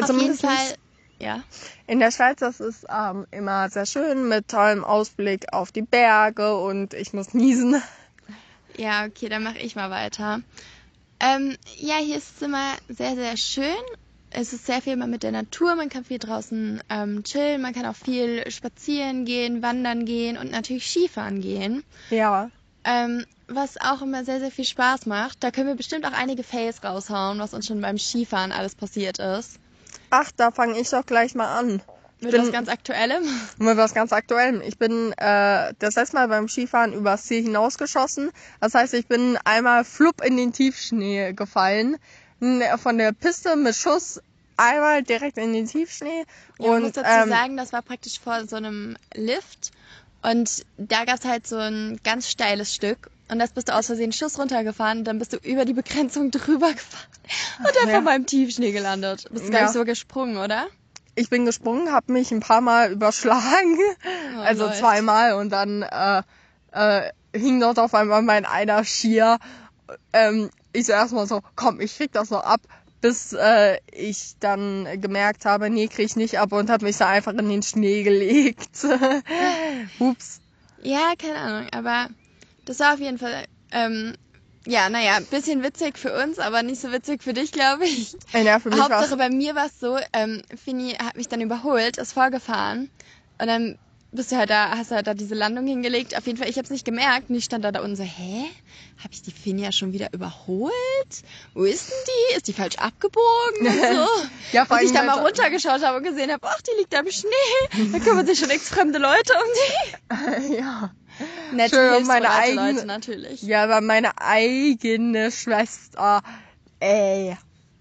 auf 0.02 0.22
jeden 0.22 0.36
Fall. 0.36 0.76
Ja. 1.20 1.44
In 1.86 2.00
der 2.00 2.12
Schweiz, 2.12 2.40
das 2.40 2.60
ist 2.60 2.86
ähm, 2.90 3.28
immer 3.30 3.70
sehr 3.70 3.86
schön 3.86 4.28
mit 4.28 4.48
tollem 4.48 4.84
Ausblick 4.84 5.54
auf 5.54 5.72
die 5.72 5.84
Berge 5.84 6.58
und 6.58 6.94
ich 6.94 7.14
muss 7.14 7.34
niesen. 7.34 7.82
Ja, 8.78 9.04
okay, 9.06 9.28
dann 9.28 9.44
mache 9.44 9.60
ich 9.60 9.76
mal 9.76 9.90
weiter. 9.90 10.40
Ähm, 11.20 11.58
ja, 11.76 11.98
hier 11.98 12.16
ist 12.16 12.38
es 12.38 12.42
immer 12.42 12.72
sehr, 12.88 13.16
sehr 13.16 13.36
schön. 13.36 13.84
Es 14.30 14.54
ist 14.54 14.66
sehr 14.66 14.82
viel 14.82 14.94
immer 14.94 15.08
mit 15.08 15.24
der 15.24 15.34
Natur. 15.34 15.76
Man 15.76 15.90
kann 15.90 16.06
viel 16.06 16.20
draußen 16.20 16.82
ähm, 16.90 17.24
chillen. 17.26 17.62
Man 17.62 17.74
kann 17.74 17.86
auch 17.86 17.98
viel 17.98 18.50
spazieren 18.50 19.26
gehen, 19.26 19.62
wandern 19.62 20.06
gehen 20.06 20.38
und 20.38 20.52
natürlich 20.52 20.88
Skifahren 20.90 21.42
gehen. 21.42 21.84
Ja. 22.12 22.50
Ähm, 22.86 23.26
was 23.55 23.77
auch 23.79 24.01
immer 24.01 24.24
sehr, 24.25 24.39
sehr 24.39 24.51
viel 24.51 24.65
Spaß 24.65 25.05
macht. 25.05 25.43
Da 25.43 25.51
können 25.51 25.67
wir 25.67 25.75
bestimmt 25.75 26.05
auch 26.05 26.13
einige 26.13 26.43
Fails 26.43 26.84
raushauen, 26.84 27.39
was 27.39 27.53
uns 27.53 27.67
schon 27.67 27.81
beim 27.81 27.98
Skifahren 27.98 28.51
alles 28.51 28.75
passiert 28.75 29.20
ist. 29.20 29.60
Ach, 30.10 30.29
da 30.36 30.51
fange 30.51 30.79
ich 30.79 30.89
doch 30.89 31.05
gleich 31.05 31.36
mal 31.36 31.58
an. 31.58 31.81
Mit 32.20 32.31
bin- 32.31 32.41
was 32.43 32.51
ganz 32.51 32.70
Aktuellem. 32.70 33.24
Mit 33.58 33.77
was 33.77 33.93
ganz 33.93 34.13
Aktuellem. 34.13 34.62
Ich 34.62 34.77
bin 34.77 35.12
äh, 35.13 35.74
das 35.79 35.96
letzte 35.96 36.15
Mal 36.17 36.27
beim 36.27 36.48
Skifahren 36.48 36.93
übers 36.93 37.24
Ziel 37.24 37.41
hinausgeschossen. 37.43 38.31
Das 38.60 38.75
heißt, 38.75 38.93
ich 38.93 39.08
bin 39.08 39.38
einmal 39.43 39.84
flupp 39.86 40.24
in 40.24 40.38
den 40.38 40.53
Tiefschnee 40.53 41.34
gefallen. 41.34 41.98
Von 42.77 42.98
der 42.98 43.12
Piste 43.12 43.55
mit 43.55 43.75
Schuss 43.75 44.20
einmal 44.58 45.01
direkt 45.03 45.38
in 45.38 45.53
den 45.53 45.65
Tiefschnee. 45.67 46.25
Ja, 46.60 46.70
und 46.70 46.84
muss 46.84 46.91
dazu 46.93 47.10
ähm, 47.24 47.29
sagen, 47.29 47.58
das 47.58 47.74
war 47.74 47.81
praktisch 47.81 48.20
vor 48.20 48.48
so 48.48 48.55
einem 48.55 48.98
Lift. 49.15 49.72
Und 50.22 50.63
da 50.77 51.05
gab's 51.05 51.25
halt 51.25 51.48
so 51.48 51.58
ein 51.58 52.00
ganz 52.03 52.29
steiles 52.29 52.75
Stück. 52.75 53.10
Und 53.32 53.40
das 53.40 53.52
bist 53.52 53.70
du 53.70 53.76
aus 53.76 53.86
Versehen 53.88 54.12
Schuss 54.12 54.38
runtergefahren 54.38 55.00
und 55.00 55.04
dann 55.06 55.18
bist 55.18 55.32
du 55.32 55.38
über 55.38 55.64
die 55.66 55.74
Begrenzung 55.74 56.32
drüber 56.32 56.72
gefahren. 56.72 57.08
Und 57.60 57.70
dann 57.82 57.88
Ja. 57.90 57.96
vor 57.96 58.02
meinem 58.02 58.26
Tiefschnee 58.26 58.72
gelandet. 58.74 59.26
Bist 59.32 59.48
du 59.48 59.52
gar 59.52 59.62
Ja. 59.62 59.66
nicht 59.68 59.74
so 59.74 59.86
gesprungen, 59.86 60.38
oder? 60.38 60.68
ich 61.16 61.30
bin 61.30 61.46
gesprungen, 61.46 61.92
habe 61.92 62.14
mich 62.14 62.32
ein 62.32 62.40
paar 62.40 62.62
Mal 62.62 62.92
überschlagen. 62.92 63.78
Oh, 64.36 64.40
also 64.40 64.66
läuft. 64.66 64.80
zweimal 64.80 65.34
und 65.34 65.50
dann 65.50 65.82
äh, 65.82 66.24
äh, 66.72 67.12
hing 67.34 67.60
dort 67.60 67.80
auf 67.80 67.94
einmal 67.94 68.22
mein 68.22 68.46
einer 68.46 68.84
Skier. 68.86 69.38
Ähm, 70.14 70.50
ich 70.74 70.86
so 70.86 70.94
erstmal 70.94 71.28
so, 71.28 71.42
komm, 71.56 71.82
ich 71.82 71.98
krieg 71.98 72.12
das 72.14 72.30
noch 72.30 72.44
ab, 72.44 72.62
bis 73.02 73.34
äh, 73.34 73.78
ich 73.92 74.36
dann 74.40 74.88
gemerkt 75.02 75.46
habe, 75.46 75.70
nee, 75.70 75.88
krieg 75.90 76.06
ich 76.06 76.16
nicht 76.16 76.40
ab 76.40 76.54
und 76.54 76.70
hab 76.70 76.82
mich 76.82 76.98
da 76.98 77.08
einfach 77.08 77.34
in 77.34 77.50
den 77.50 77.62
Schnee 77.62 78.04
gelegt. 78.04 78.86
Ups. 80.00 80.40
Ja, 80.82 81.14
keine 81.18 81.38
Ahnung, 81.38 81.70
aber 81.72 82.08
das 82.65 82.80
war 82.80 82.94
auf 82.94 83.00
jeden 83.00 83.18
Fall, 83.18 83.46
ähm, 83.72 84.13
ja, 84.68 84.89
naja, 84.89 85.15
ein 85.15 85.25
bisschen 85.25 85.63
witzig 85.63 85.98
für 85.98 86.15
uns, 86.24 86.38
aber 86.39 86.62
nicht 86.62 86.80
so 86.82 86.91
witzig 86.91 87.24
für 87.24 87.34
dich, 87.34 87.51
glaube 87.51 87.86
ich. 87.86 88.15
Ja, 88.34 88.60
für 88.60 88.70
mich 88.70 88.77
war's- 88.80 88.91
Hauptsache 88.91 89.18
bei 89.18 89.30
mir 89.30 89.56
war 89.56 89.65
es 89.65 89.80
so, 89.80 89.98
ähm, 90.13 90.41
Fini 90.63 90.94
hat 90.94 91.18
mich 91.18 91.27
dann 91.27 91.41
überholt, 91.41 91.98
ist 91.98 92.13
vorgefahren 92.13 92.89
und 93.39 93.48
dann 93.48 93.77
bist 94.13 94.30
du 94.34 94.36
halt 94.36 94.50
da, 94.50 94.72
hast 94.77 94.91
du 94.91 94.96
halt 94.96 95.08
da 95.08 95.13
diese 95.13 95.36
Landung 95.36 95.65
hingelegt. 95.65 96.18
Auf 96.18 96.27
jeden 96.27 96.38
Fall, 96.38 96.50
ich 96.50 96.58
habe 96.58 96.65
es 96.65 96.70
nicht 96.70 96.84
gemerkt 96.84 97.30
und 97.30 97.36
ich 97.38 97.46
stand 97.46 97.63
da 97.63 97.72
da 97.72 97.80
unten 97.80 97.96
so, 97.96 98.03
hä? 98.03 98.44
Habe 99.01 99.13
ich 99.13 99.22
die 99.22 99.32
Fini 99.32 99.63
ja 99.63 99.72
schon 99.72 99.94
wieder 99.94 100.10
überholt? 100.12 100.74
Wo 101.53 101.63
ist 101.63 101.89
denn 101.89 101.98
die? 102.08 102.36
Ist 102.36 102.48
die 102.50 102.53
falsch 102.53 102.75
abgebogen 102.75 103.68
und 103.68 103.74
so? 103.96 104.08
Ja, 104.51 104.65
vor 104.65 104.77
Als 104.77 104.88
ich 104.88 104.91
da 104.91 105.03
mal 105.03 105.15
weil- 105.15 105.24
runtergeschaut 105.27 105.82
habe 105.82 105.96
und 105.98 106.03
gesehen 106.03 106.30
habe, 106.30 106.46
ach, 106.46 106.62
die 106.62 106.77
liegt 106.77 106.91
da 106.91 107.00
im 107.00 107.10
Schnee. 107.10 107.89
Da 107.94 108.00
kümmern 108.00 108.27
sich 108.27 108.38
schon 108.38 108.50
extremde 108.50 109.00
Leute 109.00 109.34
um 109.34 110.39
die. 110.50 110.56
ja. 110.58 110.91
Nette, 111.54 111.75
Schön, 111.75 112.08
meine 112.08 112.30
eigene- 112.30 112.72
Leute 112.74 112.86
natürlich. 112.86 113.42
Ja, 113.42 113.63
aber 113.63 113.82
meine 113.82 114.12
eigene 114.20 115.32
Schwester, 115.32 116.22
ey. 116.80 117.38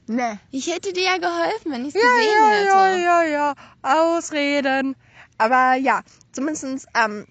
Ne. 0.06 0.40
Ich 0.50 0.66
hätte 0.66 0.92
dir 0.92 1.04
ja 1.04 1.18
geholfen, 1.18 1.70
wenn 1.72 1.86
ich 1.86 1.94
es 1.94 2.02
Ja, 2.02 2.08
gesehen 2.16 2.32
ja, 2.34 2.50
hätte. 2.50 2.66
ja, 3.00 3.22
ja, 3.22 3.22
ja. 3.24 3.54
Ausreden. 3.82 4.96
Aber 5.38 5.74
ja, 5.74 6.02
zumindestens 6.32 6.86
ähm, 6.94 7.26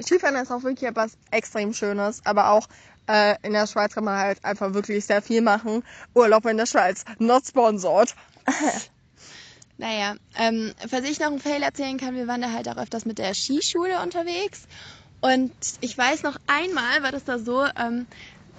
Skifahren 0.00 0.36
ist 0.36 0.50
auch 0.52 0.62
wirklich 0.62 0.88
etwas 0.88 1.18
extrem 1.32 1.72
Schönes. 1.74 2.20
Aber 2.24 2.50
auch 2.50 2.68
äh, 3.08 3.34
in 3.42 3.52
der 3.52 3.66
Schweiz 3.66 3.94
kann 3.94 4.04
man 4.04 4.16
halt 4.16 4.44
einfach 4.44 4.74
wirklich 4.74 5.04
sehr 5.06 5.22
viel 5.22 5.40
machen. 5.42 5.82
Urlaub 6.14 6.46
in 6.46 6.56
der 6.56 6.66
Schweiz, 6.66 7.04
not 7.18 7.46
sponsored. 7.46 8.14
Naja, 9.76 10.14
ähm, 10.38 10.72
falls 10.88 11.04
ich 11.08 11.18
noch 11.18 11.26
einen 11.26 11.40
Fail 11.40 11.60
erzählen 11.62 11.98
kann, 11.98 12.14
wir 12.14 12.28
waren 12.28 12.40
da 12.40 12.52
halt 12.52 12.68
auch 12.68 12.76
öfters 12.76 13.06
mit 13.06 13.18
der 13.18 13.34
Skischule 13.34 14.00
unterwegs. 14.02 14.68
Und 15.24 15.54
ich 15.80 15.96
weiß 15.96 16.22
noch 16.22 16.36
einmal 16.46 17.02
war 17.02 17.10
das 17.10 17.24
da 17.24 17.38
so, 17.38 17.64
ähm, 17.76 18.06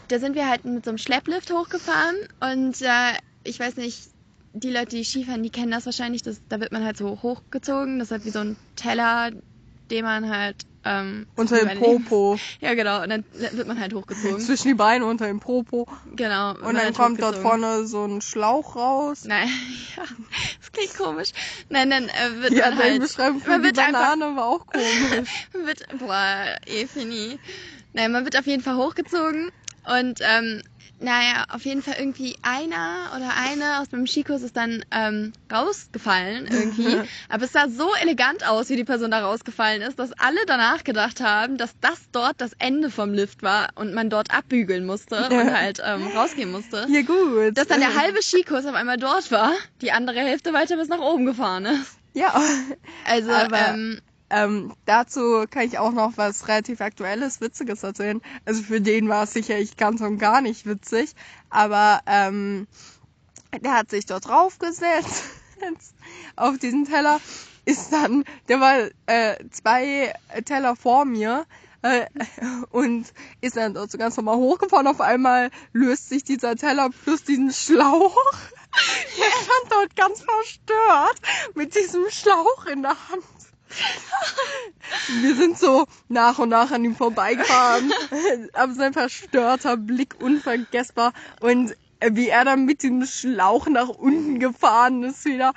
da 0.07 0.17
sind 0.17 0.33
wir 0.33 0.49
halt 0.49 0.65
mit 0.65 0.83
so 0.83 0.89
einem 0.89 0.97
Schlepplift 0.97 1.51
hochgefahren 1.51 2.15
und 2.39 2.81
äh, 2.81 3.13
ich 3.43 3.59
weiß 3.59 3.77
nicht, 3.77 4.09
die 4.53 4.71
Leute, 4.71 4.95
die 4.95 5.03
Skifahren, 5.03 5.43
die 5.43 5.51
kennen 5.51 5.69
das 5.69 5.85
wahrscheinlich, 5.85 6.23
das, 6.23 6.41
da 6.49 6.59
wird 6.59 6.71
man 6.71 6.83
halt 6.83 6.97
so 6.97 7.21
hochgezogen, 7.21 7.99
das 7.99 8.07
ist 8.07 8.11
halt 8.13 8.25
wie 8.25 8.31
so 8.31 8.39
ein 8.39 8.57
Teller, 8.75 9.29
den 9.91 10.05
man 10.05 10.27
halt 10.27 10.63
ähm, 10.85 11.25
Unter 11.35 11.57
dem 11.57 11.79
Popo. 11.79 12.37
Ja, 12.61 12.73
genau, 12.75 13.01
und 13.01 13.09
dann 13.09 13.25
wird 13.31 13.67
man 13.67 13.79
halt 13.79 13.93
hochgezogen. 13.93 14.39
Zwischen 14.45 14.67
die 14.69 14.73
Beine 14.75 15.05
unter 15.05 15.25
dem 15.25 15.39
Popo. 15.39 15.87
genau. 16.15 16.51
Und 16.51 16.63
dann 16.63 16.77
halt 16.77 16.95
kommt 16.95 17.21
dort 17.21 17.35
vorne 17.35 17.87
so 17.87 18.05
ein 18.05 18.21
Schlauch 18.21 18.75
raus. 18.75 19.23
Nein, 19.25 19.49
ja, 19.97 20.03
das 20.59 20.71
klingt 20.71 20.95
komisch. 20.95 21.29
Nein, 21.69 21.89
dann 21.89 22.07
äh, 22.09 22.41
wird 22.41 22.53
Ja, 22.53 22.69
man 22.69 22.79
halt... 22.79 22.99
Beschreibung 23.01 23.41
für 23.41 23.49
man 23.49 23.63
wird 23.63 23.79
einfach 23.79 24.15
Banane 24.15 24.35
war 24.35 24.45
auch 24.45 24.67
komisch. 24.67 25.49
Man 25.53 25.65
wird, 25.65 25.85
boah, 25.99 26.55
eh, 26.67 26.85
Fini. 26.87 27.39
Naja, 27.93 28.09
man 28.09 28.23
wird 28.25 28.37
auf 28.37 28.45
jeden 28.45 28.61
Fall 28.61 28.75
hochgezogen 28.77 29.51
und, 29.85 30.19
ähm, 30.21 30.61
naja, 30.99 31.45
auf 31.49 31.65
jeden 31.65 31.81
Fall 31.81 31.95
irgendwie 31.99 32.35
einer 32.41 33.11
oder 33.15 33.31
eine 33.37 33.79
aus 33.81 33.91
meinem 33.91 34.07
Skikurs 34.07 34.41
ist 34.43 34.55
dann 34.55 34.83
ähm, 34.91 35.33
rausgefallen 35.51 36.47
irgendwie. 36.47 37.01
Aber 37.29 37.43
es 37.43 37.51
sah 37.51 37.67
so 37.69 37.89
elegant 38.01 38.47
aus, 38.47 38.69
wie 38.69 38.75
die 38.75 38.83
Person 38.83 39.11
da 39.11 39.19
rausgefallen 39.25 39.81
ist, 39.81 39.99
dass 39.99 40.13
alle 40.13 40.39
danach 40.47 40.83
gedacht 40.83 41.19
haben, 41.21 41.57
dass 41.57 41.71
das 41.81 41.99
dort 42.11 42.39
das 42.39 42.51
Ende 42.59 42.89
vom 42.89 43.13
Lift 43.13 43.43
war 43.43 43.69
und 43.75 43.93
man 43.93 44.09
dort 44.09 44.31
abbügeln 44.33 44.85
musste 44.85 45.17
und 45.29 45.53
halt 45.53 45.81
ähm, 45.83 46.07
rausgehen 46.07 46.51
musste. 46.51 46.85
Ja, 46.89 47.01
gut. 47.01 47.57
Dass 47.57 47.67
dann 47.67 47.81
der 47.81 47.95
halbe 47.95 48.21
Skikurs 48.21 48.65
auf 48.65 48.75
einmal 48.75 48.97
dort 48.97 49.31
war, 49.31 49.51
die 49.81 49.91
andere 49.91 50.19
Hälfte 50.19 50.53
weiter 50.53 50.77
bis 50.77 50.87
nach 50.87 50.99
oben 50.99 51.25
gefahren 51.25 51.65
ist. 51.65 51.97
Ja. 52.13 52.33
Also, 53.05 53.31
Aber- 53.31 53.69
ähm, 53.69 53.99
Ähm, 54.29 54.73
dazu 54.85 55.45
kann 55.49 55.63
ich 55.63 55.77
auch 55.77 55.91
noch 55.91 56.17
was 56.17 56.47
relativ 56.47 56.81
Aktuelles, 56.81 57.41
Witziges 57.41 57.83
erzählen. 57.83 58.21
Also 58.45 58.63
für 58.63 58.81
den 58.81 59.07
war 59.07 59.23
es 59.23 59.33
sicherlich 59.33 59.77
ganz 59.77 60.01
und 60.01 60.17
gar 60.17 60.41
nicht 60.41 60.65
witzig, 60.65 61.13
aber 61.49 62.01
ähm, 62.07 62.67
der 63.61 63.73
hat 63.73 63.89
sich 63.89 64.05
dort 64.05 64.27
draufgesetzt 64.27 65.23
auf 66.35 66.57
diesen 66.57 66.85
Teller, 66.85 67.21
ist 67.65 67.91
dann, 67.91 68.23
der 68.47 68.59
war 68.59 68.89
äh, 69.05 69.35
zwei 69.51 70.13
Teller 70.45 70.75
vor 70.75 71.05
mir 71.05 71.45
äh, 71.81 72.05
und 72.71 73.13
ist 73.41 73.57
dann 73.57 73.73
dort 73.73 73.91
so 73.91 73.97
ganz 73.97 74.17
normal 74.17 74.37
hochgefahren. 74.37 74.87
Auf 74.87 75.01
einmal 75.01 75.51
löst 75.71 76.09
sich 76.09 76.23
dieser 76.23 76.55
Teller 76.55 76.89
plus 77.03 77.23
diesen 77.23 77.51
Schlauch. 77.51 78.17
Er 78.77 79.31
stand 79.31 79.71
dort 79.71 79.95
ganz 79.95 80.21
verstört 80.21 81.21
mit 81.53 81.73
diesem 81.75 82.09
Schlauch 82.09 82.65
in 82.65 82.81
der 82.81 82.91
Hand. 83.07 83.23
Wir 85.21 85.35
sind 85.35 85.57
so 85.57 85.85
nach 86.07 86.39
und 86.39 86.49
nach 86.49 86.71
an 86.71 86.83
ihm 86.83 86.95
vorbeigefahren, 86.95 87.91
aber 88.53 88.73
sein 88.73 88.93
verstörter 88.93 89.77
Blick 89.77 90.15
unvergessbar 90.21 91.13
und 91.41 91.75
wie 92.01 92.29
er 92.29 92.45
dann 92.45 92.65
mit 92.65 92.83
dem 92.83 93.05
Schlauch 93.05 93.67
nach 93.67 93.89
unten 93.89 94.39
gefahren 94.39 95.03
ist 95.03 95.25
wieder. 95.25 95.53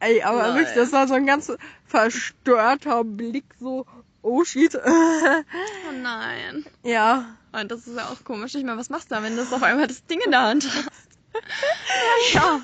Ey, 0.00 0.22
aber 0.22 0.48
Lol. 0.48 0.56
wirklich, 0.56 0.74
das 0.74 0.92
war 0.92 1.06
so 1.06 1.14
ein 1.14 1.26
ganz 1.26 1.52
verstörter 1.86 3.04
Blick, 3.04 3.44
so, 3.60 3.86
oh 4.22 4.44
shit. 4.44 4.74
oh 4.74 5.92
nein. 6.02 6.66
ja, 6.82 7.36
Und 7.52 7.70
das 7.70 7.86
ist 7.86 7.96
ja 7.96 8.08
auch 8.08 8.24
komisch. 8.24 8.54
Ich 8.54 8.64
meine, 8.64 8.78
was 8.78 8.90
machst 8.90 9.10
du 9.10 9.14
da, 9.14 9.22
wenn 9.22 9.36
du 9.36 9.42
auf 9.42 9.62
einmal 9.62 9.86
das 9.86 10.04
Ding 10.06 10.20
in 10.24 10.32
der 10.32 10.42
Hand 10.42 10.68
hast? 10.68 10.90
ja. 12.34 12.60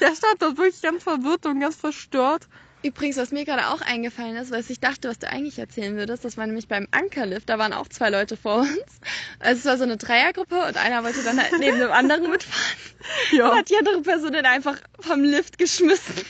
Der 0.00 0.14
stand 0.14 0.42
dort 0.42 0.56
wirklich 0.58 0.82
ganz 0.82 1.02
verwirrt 1.02 1.46
und 1.46 1.60
ganz 1.60 1.76
verstört. 1.76 2.48
Übrigens, 2.82 3.16
was 3.16 3.32
mir 3.32 3.44
gerade 3.44 3.68
auch 3.68 3.80
eingefallen 3.80 4.36
ist, 4.36 4.52
was 4.52 4.70
ich 4.70 4.78
dachte, 4.78 5.08
was 5.08 5.18
du 5.18 5.28
eigentlich 5.28 5.58
erzählen 5.58 5.96
würdest, 5.96 6.24
das 6.24 6.36
war 6.36 6.46
nämlich 6.46 6.68
beim 6.68 6.86
Ankerlift, 6.92 7.48
da 7.48 7.58
waren 7.58 7.72
auch 7.72 7.88
zwei 7.88 8.10
Leute 8.10 8.36
vor 8.36 8.60
uns. 8.60 9.00
Also 9.40 9.58
es 9.58 9.64
war 9.64 9.78
so 9.78 9.84
eine 9.84 9.96
Dreiergruppe 9.96 10.64
und 10.66 10.76
einer 10.76 11.02
wollte 11.02 11.22
dann 11.24 11.40
halt 11.40 11.58
neben 11.58 11.80
dem 11.80 11.90
anderen 11.90 12.30
mitfahren. 12.30 12.84
Ja. 13.32 13.50
Und 13.50 13.58
hat 13.58 13.70
die 13.70 13.76
andere 13.76 14.02
Person 14.02 14.32
dann 14.32 14.46
einfach 14.46 14.78
vom 15.00 15.22
Lift 15.22 15.58
geschmissen. 15.58 16.14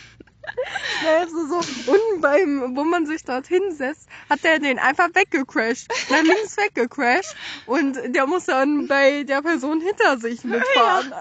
Ja, 1.05 1.19
also 1.19 1.47
so 1.47 1.93
unten 1.93 2.21
beim, 2.21 2.77
wo 2.77 2.83
man 2.85 3.07
sich 3.07 3.23
dort 3.23 3.47
hinsetzt, 3.47 4.09
hat 4.31 4.43
der 4.45 4.59
den 4.59 4.79
einfach 4.79 5.09
weggecrashed. 5.15 5.89
Nach 6.11 6.23
links 6.23 6.57
weggecrashed. 6.57 7.37
Und 7.67 7.99
der 8.15 8.27
muss 8.27 8.47
dann 8.47 8.87
bei 8.89 9.25
der 9.25 9.43
Person 9.43 9.81
hinter 9.81 10.19
sich 10.19 10.45
mitfahren. 10.45 11.13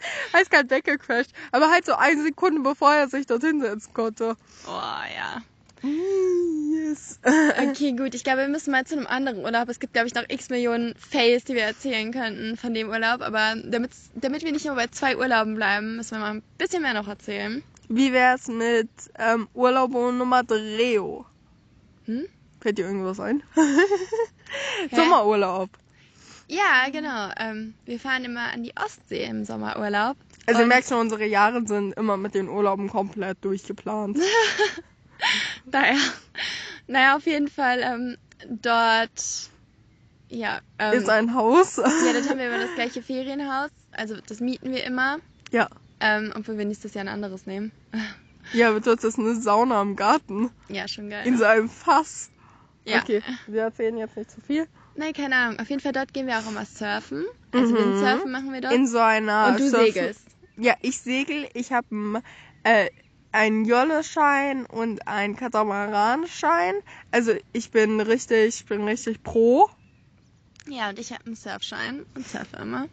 Eiskalt 0.32 0.70
weggecrashed. 0.70 1.32
Aber 1.52 1.70
halt 1.70 1.86
so 1.86 1.94
eine 1.94 2.22
Sekunde, 2.22 2.60
bevor 2.60 2.94
er 2.94 3.08
sich 3.08 3.26
dort 3.26 3.42
hinsetzen 3.42 3.92
konnte. 3.92 4.36
Oh 4.66 4.70
ja. 4.70 5.42
Yes. 5.82 7.18
Okay, 7.70 7.92
gut. 7.92 8.14
Ich 8.14 8.24
glaube, 8.24 8.40
wir 8.40 8.48
müssen 8.48 8.70
mal 8.70 8.84
zu 8.84 8.96
einem 8.96 9.06
anderen 9.06 9.38
Urlaub. 9.38 9.68
Es 9.68 9.78
gibt, 9.78 9.92
glaube 9.92 10.08
ich, 10.08 10.14
noch 10.14 10.24
x 10.28 10.48
Millionen 10.48 10.94
Fails, 10.96 11.44
die 11.44 11.54
wir 11.54 11.62
erzählen 11.62 12.12
könnten 12.12 12.56
von 12.56 12.74
dem 12.74 12.88
Urlaub. 12.88 13.20
Aber 13.20 13.54
damit, 13.64 13.90
damit 14.14 14.42
wir 14.42 14.52
nicht 14.52 14.66
nur 14.66 14.74
bei 14.74 14.86
zwei 14.88 15.16
Urlauben 15.16 15.54
bleiben, 15.54 15.96
müssen 15.96 16.12
wir 16.12 16.20
mal 16.20 16.34
ein 16.34 16.42
bisschen 16.56 16.82
mehr 16.82 16.94
noch 16.94 17.08
erzählen. 17.08 17.62
Wie 17.88 18.12
wär's 18.12 18.48
mit 18.48 18.88
ähm, 19.18 19.48
Urlaub 19.54 19.92
Nummer 19.92 20.42
Dreo? 20.44 21.26
Hm? 22.06 22.26
Fällt 22.60 22.78
dir 22.78 22.86
irgendwas 22.86 23.20
ein? 23.20 23.42
Sommerurlaub. 24.92 25.70
Ja, 26.48 26.88
genau. 26.90 27.30
Ähm, 27.38 27.74
wir 27.84 28.00
fahren 28.00 28.24
immer 28.24 28.52
an 28.52 28.62
die 28.62 28.72
Ostsee 28.76 29.24
im 29.24 29.44
Sommerurlaub. 29.44 30.16
Also 30.46 30.60
ihr 30.62 30.66
merkt 30.66 30.88
schon, 30.88 30.98
unsere 31.00 31.26
Jahre 31.26 31.66
sind 31.66 31.92
immer 31.94 32.16
mit 32.16 32.34
den 32.34 32.48
Urlauben 32.48 32.88
komplett 32.88 33.44
durchgeplant. 33.44 34.18
Naja, 35.70 35.96
naja, 36.86 37.16
auf 37.16 37.26
jeden 37.26 37.48
Fall 37.48 37.80
ähm, 37.82 38.16
dort, 38.48 39.50
ja, 40.28 40.60
ähm, 40.78 40.92
Ist 40.92 41.08
ein 41.08 41.34
Haus. 41.34 41.76
ja, 41.76 41.82
dort 42.12 42.28
haben 42.30 42.38
wir 42.38 42.46
immer 42.46 42.60
das 42.64 42.74
gleiche 42.76 43.02
Ferienhaus. 43.02 43.70
Also 43.92 44.16
das 44.26 44.40
mieten 44.40 44.70
wir 44.72 44.84
immer. 44.84 45.18
ja. 45.50 45.68
Ähm, 46.00 46.32
obwohl 46.36 46.56
wir 46.56 46.64
nächstes 46.64 46.94
Jahr 46.94 47.04
ein 47.04 47.08
anderes 47.08 47.46
nehmen. 47.46 47.72
Ja, 48.54 48.70
aber 48.70 48.80
dort 48.80 49.04
ist 49.04 49.18
eine 49.18 49.34
Sauna 49.34 49.82
im 49.82 49.94
Garten. 49.94 50.48
Ja, 50.68 50.88
schon 50.88 51.10
geil. 51.10 51.26
In 51.26 51.36
so 51.36 51.44
einem 51.44 51.68
Fass. 51.68 52.30
ja. 52.86 53.00
Okay, 53.02 53.20
wir 53.46 53.62
erzählen 53.64 53.98
jetzt 53.98 54.16
nicht 54.16 54.30
zu 54.30 54.40
viel. 54.40 54.66
Nein, 54.98 55.12
keine 55.12 55.36
Ahnung. 55.36 55.60
Auf 55.60 55.70
jeden 55.70 55.80
Fall 55.80 55.92
dort 55.92 56.12
gehen 56.12 56.26
wir 56.26 56.38
auch 56.38 56.48
immer 56.50 56.64
surfen. 56.64 57.24
Also 57.52 57.72
Mhm. 57.74 57.78
Windsurfen 57.78 58.32
machen 58.32 58.52
wir 58.52 58.60
dort. 58.60 58.74
In 58.74 58.86
so 58.86 58.98
einer 58.98 59.46
Und 59.48 59.60
du 59.60 59.68
Surf- 59.70 59.84
segelst. 59.86 60.20
Ja, 60.56 60.74
ich 60.82 61.00
segel. 61.00 61.48
Ich 61.54 61.70
habe 61.72 62.20
äh, 62.64 62.88
einen 63.30 63.64
Jolle-Schein 63.64 64.66
und 64.66 65.06
einen 65.06 65.36
Katamaran-Schein. 65.36 66.74
Also 67.12 67.32
ich 67.52 67.70
bin 67.70 68.00
richtig, 68.00 68.60
ich 68.60 68.66
bin 68.66 68.82
richtig 68.84 69.22
pro. 69.22 69.68
Ja, 70.66 70.88
und 70.88 70.98
ich 70.98 71.12
habe 71.12 71.24
einen 71.26 71.36
Surfschein 71.36 72.04
und 72.16 72.26
surfe 72.26 72.56
immer. 72.60 72.86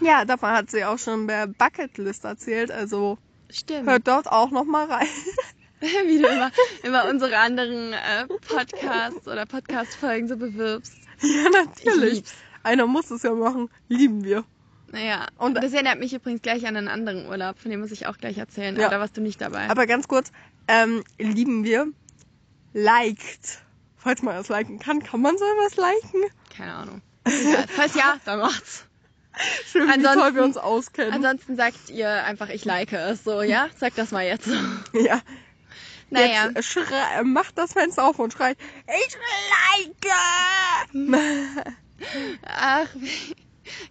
Ja, 0.00 0.24
davon 0.24 0.50
hat 0.50 0.70
sie 0.72 0.84
auch 0.84 0.98
schon 0.98 1.26
bei 1.28 1.46
Bucketlist 1.46 2.24
erzählt. 2.24 2.70
Also 2.72 3.16
Stimmt. 3.48 3.88
hört 3.88 4.08
dort 4.08 4.26
auch 4.26 4.50
noch 4.50 4.64
mal 4.64 4.86
rein. 4.90 5.06
Wie 5.80 6.20
du 6.20 6.26
immer, 6.28 6.50
immer 6.82 7.08
unsere 7.08 7.36
anderen 7.38 7.92
äh, 7.92 8.26
Podcasts 8.48 9.28
oder 9.28 9.46
Podcast-Folgen 9.46 10.26
so 10.28 10.36
bewirbst. 10.36 10.94
Ja, 11.44 11.48
Ich 11.76 11.84
natürlich. 11.84 12.24
Einer 12.62 12.86
muss 12.86 13.10
es 13.10 13.22
ja 13.22 13.32
machen. 13.32 13.68
Lieben 13.88 14.24
wir. 14.24 14.44
Naja, 14.92 15.26
Und- 15.38 15.54
das 15.54 15.72
erinnert 15.72 15.98
mich 15.98 16.12
übrigens 16.14 16.42
gleich 16.42 16.66
an 16.66 16.76
einen 16.76 16.88
anderen 16.88 17.26
Urlaub, 17.26 17.58
von 17.58 17.70
dem 17.70 17.80
muss 17.80 17.90
ich 17.90 18.06
auch 18.06 18.16
gleich 18.16 18.38
erzählen. 18.38 18.76
Ja. 18.76 18.86
Aber 18.86 18.94
da 18.94 19.00
warst 19.00 19.16
du 19.16 19.20
nicht 19.20 19.40
dabei. 19.40 19.68
Aber 19.68 19.86
ganz 19.86 20.06
kurz, 20.08 20.30
ähm, 20.68 21.02
lieben 21.18 21.64
wir. 21.64 21.88
Liked. 22.72 23.60
Falls 23.96 24.22
man 24.22 24.36
das 24.36 24.48
liken 24.48 24.78
kann, 24.78 25.02
kann 25.02 25.20
man 25.20 25.36
so 25.38 25.44
was 25.44 25.76
liken? 25.76 26.22
Keine 26.56 26.74
Ahnung. 26.74 27.02
Egal. 27.24 27.64
Falls 27.68 27.94
ja, 27.94 28.16
dann 28.24 28.40
macht's. 28.40 28.84
Schön, 29.66 29.88
wie 29.88 29.92
Ansonsten- 29.92 30.20
toll 30.20 30.34
wir 30.36 30.44
uns 30.44 30.56
auskennen. 30.56 31.12
Ansonsten 31.12 31.56
sagt 31.56 31.90
ihr 31.90 32.08
einfach, 32.24 32.48
ich 32.50 32.64
like 32.64 32.92
es. 32.92 33.24
So, 33.24 33.42
ja? 33.42 33.68
Sag 33.78 33.94
das 33.96 34.10
mal 34.12 34.24
jetzt. 34.24 34.48
ja. 34.92 35.20
Naja. 36.14 36.50
Jetzt 36.54 36.64
schrei- 36.66 37.18
äh, 37.20 37.22
macht 37.24 37.58
das 37.58 37.72
Fenster 37.72 38.04
auf 38.04 38.18
und 38.18 38.32
schreit, 38.32 38.56
ich 38.86 39.16
like! 39.50 40.12
Ach, 42.46 42.88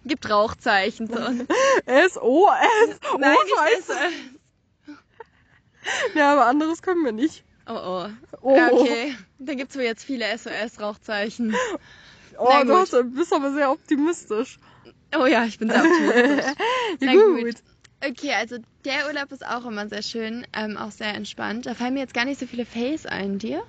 gibt 0.04 0.28
Rauchzeichen. 0.30 1.06
So. 1.08 1.16
S-O-S. 1.86 2.98
Oh, 3.12 3.18
Nein, 3.18 3.36
Scheiße. 3.56 3.98
Ja, 6.14 6.32
aber 6.32 6.46
anderes 6.46 6.80
können 6.80 7.04
wir 7.04 7.12
nicht. 7.12 7.44
Oh, 7.66 7.72
oh. 7.74 8.08
Oh, 8.40 8.56
Ja, 8.56 8.72
okay. 8.72 9.14
Dann 9.38 9.56
gibt's 9.58 9.76
wohl 9.76 9.82
jetzt 9.82 10.02
viele 10.04 10.24
SOS-Rauchzeichen. 10.38 11.54
oh 12.38 12.48
Na 12.48 12.64
du 12.84 13.04
bist 13.04 13.32
aber 13.34 13.52
sehr 13.52 13.70
optimistisch. 13.70 14.58
Oh 15.14 15.26
ja, 15.26 15.44
ich 15.44 15.58
bin 15.58 15.68
sehr 15.68 15.82
optimistisch. 15.82 16.44
ja, 16.46 16.52
Na 17.00 17.12
gut. 17.12 17.40
gut. 17.44 17.54
Okay, 18.06 18.32
also 18.34 18.58
der 18.84 19.06
Urlaub 19.06 19.32
ist 19.32 19.46
auch 19.46 19.64
immer 19.64 19.88
sehr 19.88 20.02
schön, 20.02 20.46
ähm, 20.52 20.76
auch 20.76 20.90
sehr 20.90 21.14
entspannt. 21.14 21.66
Da 21.66 21.74
fallen 21.74 21.94
mir 21.94 22.00
jetzt 22.00 22.14
gar 22.14 22.24
nicht 22.24 22.40
so 22.40 22.46
viele 22.46 22.66
Fails 22.66 23.06
ein, 23.06 23.38
dir? 23.38 23.62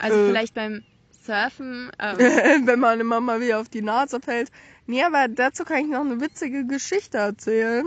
Also 0.00 0.16
Äh. 0.16 0.26
vielleicht 0.28 0.54
beim 0.54 0.82
Surfen. 1.24 1.90
Ähm, 1.98 2.18
Wenn 2.66 2.80
meine 2.80 3.04
Mama 3.04 3.40
wieder 3.40 3.60
auf 3.60 3.68
die 3.68 3.82
Nase 3.82 4.20
fällt. 4.20 4.50
Nee, 4.86 5.02
aber 5.02 5.28
dazu 5.28 5.64
kann 5.64 5.78
ich 5.78 5.86
noch 5.86 6.00
eine 6.00 6.20
witzige 6.20 6.66
Geschichte 6.66 7.18
erzählen. 7.18 7.86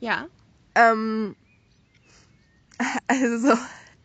ja, 0.00 0.26
Ähm, 0.74 1.36
also, 3.06 3.54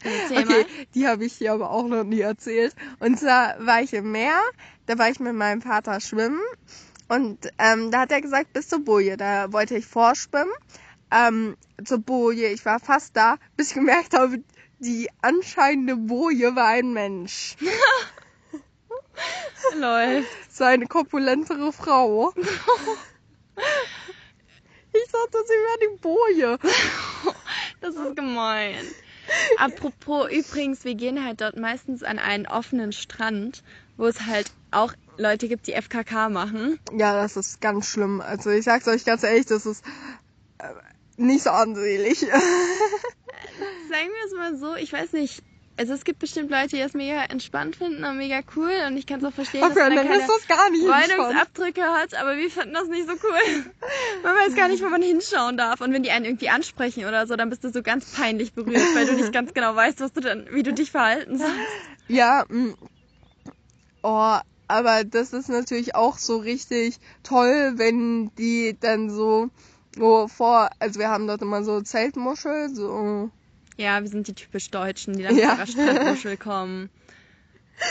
erzähl 0.04 0.44
okay, 0.44 0.46
mal. 0.46 0.66
die 0.94 1.08
habe 1.08 1.25
ich 1.25 1.38
dir 1.38 1.54
aber 1.54 1.72
auch 1.72 1.88
noch 1.88 2.04
nie 2.04 2.22
erzählt. 2.22 2.75
Und 3.00 3.20
zwar 3.20 3.56
war 3.66 3.82
ich 3.82 3.94
im 3.94 4.12
Meer, 4.12 4.39
da 4.86 4.98
war 4.98 5.10
ich 5.10 5.20
mit 5.20 5.34
meinem 5.34 5.62
Vater 5.62 6.00
schwimmen 6.00 6.39
und 7.10 7.50
ähm, 7.58 7.92
da 7.92 8.02
hat 8.02 8.12
er 8.12 8.22
gesagt, 8.22 8.54
bis 8.54 8.68
zur 8.68 8.84
Boje. 8.84 9.18
Da 9.18 9.52
wollte 9.54 9.78
ich 9.78 9.86
vorschwimmen 9.86 10.52
ähm, 11.12 11.56
zur 11.84 12.00
Boje. 12.00 12.48
Ich 12.50 12.66
war 12.66 12.80
fast 12.80 13.16
da, 13.16 13.38
bis 13.56 13.70
ich 13.70 13.76
gemerkt 13.76 14.14
habe, 14.14 14.44
die 14.80 15.10
anscheinende 15.22 15.96
Boje 15.96 16.56
war 16.56 16.68
ein 16.68 16.94
Mensch. 16.94 17.56
Läuft. 19.76 20.54
So 20.54 20.64
eine 20.64 20.86
korpulentere 20.86 21.74
Frau. 21.74 22.34
Ich 24.94 25.12
dachte, 25.12 25.38
sie 25.46 25.54
wäre 25.54 25.80
die 25.82 25.98
Boje. 26.00 26.60
Das 27.80 27.94
ist 27.94 28.16
gemein. 28.16 28.76
Apropos, 29.58 30.32
übrigens, 30.32 30.84
wir 30.84 30.96
gehen 30.96 31.24
halt 31.24 31.42
dort 31.42 31.58
meistens 31.58 32.02
an 32.02 32.18
einen 32.18 32.48
offenen 32.48 32.92
Strand, 32.92 33.64
wo 33.98 34.08
es 34.08 34.22
halt 34.22 34.52
auch 34.72 34.94
Leute 35.17 35.47
gibt, 35.47 35.67
die 35.67 35.74
FKK 35.74 36.29
machen. 36.29 36.79
Ja, 36.97 37.21
das 37.21 37.38
ist 37.38 37.62
ganz 37.62 37.88
schlimm. 37.89 38.21
Also 38.21 38.50
ich 38.51 38.65
sag's 38.65 38.88
euch 38.88 39.05
ganz 39.05 39.24
ehrlich, 39.24 39.45
das 39.45 39.65
ist 39.65 39.83
äh, 40.59 40.69
nicht 41.17 41.43
so 41.43 41.50
ansehlich. 41.50 42.19
Sagen 42.19 44.09
wir 44.09 44.25
es 44.25 44.33
mal 44.36 44.57
so, 44.57 44.75
ich 44.75 44.91
weiß 44.93 45.13
nicht. 45.13 45.43
Also 45.79 45.93
es 45.93 46.03
gibt 46.03 46.17
bestimmt 46.17 46.50
Leute, 46.50 46.69
die 46.69 46.79
das 46.79 46.93
mega 46.93 47.24
entspannt 47.25 47.75
finden 47.75 48.03
und 48.03 48.17
mega 48.17 48.41
cool 48.55 48.71
und 48.88 48.97
ich 48.97 49.05
kann 49.05 49.19
es 49.19 49.25
auch 49.25 49.31
verstehen, 49.33 49.62
dass 49.62 49.71
Okay, 49.71 49.81
man 49.81 49.91
und 49.91 49.95
dann 49.97 50.07
dann 50.07 50.17
keine 50.19 50.24
ist 50.24 50.47
das 50.50 50.57
gar 50.57 50.69
nicht 50.71 50.83
entspannt. 50.83 51.17
Bräunungsabdrücke 51.19 51.81
hat, 51.83 52.15
aber 52.15 52.36
wir 52.36 52.50
finden 52.50 52.74
das 52.74 52.88
nicht 52.88 53.07
so 53.07 53.13
cool. 53.13 53.65
Man 54.24 54.36
weiß 54.36 54.55
gar 54.55 54.69
nicht, 54.69 54.83
wo 54.83 54.89
man 54.89 55.01
hinschauen 55.03 55.55
darf. 55.55 55.79
Und 55.81 55.93
wenn 55.93 56.01
die 56.01 56.09
einen 56.09 56.25
irgendwie 56.25 56.50
ansprechen 56.50 57.05
oder 57.05 57.27
so, 57.27 57.36
dann 57.36 57.51
bist 57.51 57.63
du 57.63 57.69
so 57.71 57.83
ganz 57.83 58.12
peinlich 58.12 58.53
berührt, 58.53 58.95
weil 58.95 59.05
du 59.05 59.13
nicht 59.13 59.31
ganz 59.31 59.53
genau 59.53 59.75
weißt, 59.75 59.99
was 59.99 60.13
du 60.13 60.21
dann, 60.21 60.47
wie 60.51 60.63
du 60.63 60.73
dich 60.73 60.89
verhalten 60.89 61.38
sollst. 61.38 61.53
Ja, 62.08 62.43
mh. 62.49 62.73
oh, 64.01 64.38
aber 64.67 65.03
das 65.03 65.34
ist 65.34 65.49
natürlich 65.49 65.95
auch 65.95 66.17
so 66.17 66.38
richtig 66.38 66.99
toll, 67.23 67.73
wenn 67.75 68.32
die 68.38 68.75
dann 68.80 69.10
so, 69.10 69.49
so 69.97 70.27
vor, 70.27 70.69
also 70.80 70.99
wir 70.99 71.10
haben 71.10 71.27
dort 71.27 71.41
immer 71.41 71.63
so 71.63 71.82
Zeltmuschel, 71.82 72.73
so, 72.73 73.30
Ja, 73.77 74.01
wir 74.01 74.10
sind 74.10 74.27
die 74.27 74.34
typisch 74.34 74.69
Deutschen, 74.69 75.15
die 75.17 75.23
dann 75.23 75.38
Ja. 75.38 75.49
mit 75.56 75.58
ihrer 75.58 75.67
Strandmuschel 75.67 76.38
kommen. 76.38 76.89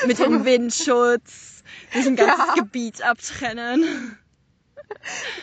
Mit 0.07 0.19
dem 0.19 0.45
Windschutz, 0.45 1.63
sich 1.93 2.07
ein 2.07 2.17
ganzes 2.17 2.45
Ja. 2.49 2.55
Gebiet 2.55 3.03
abtrennen. 3.03 4.19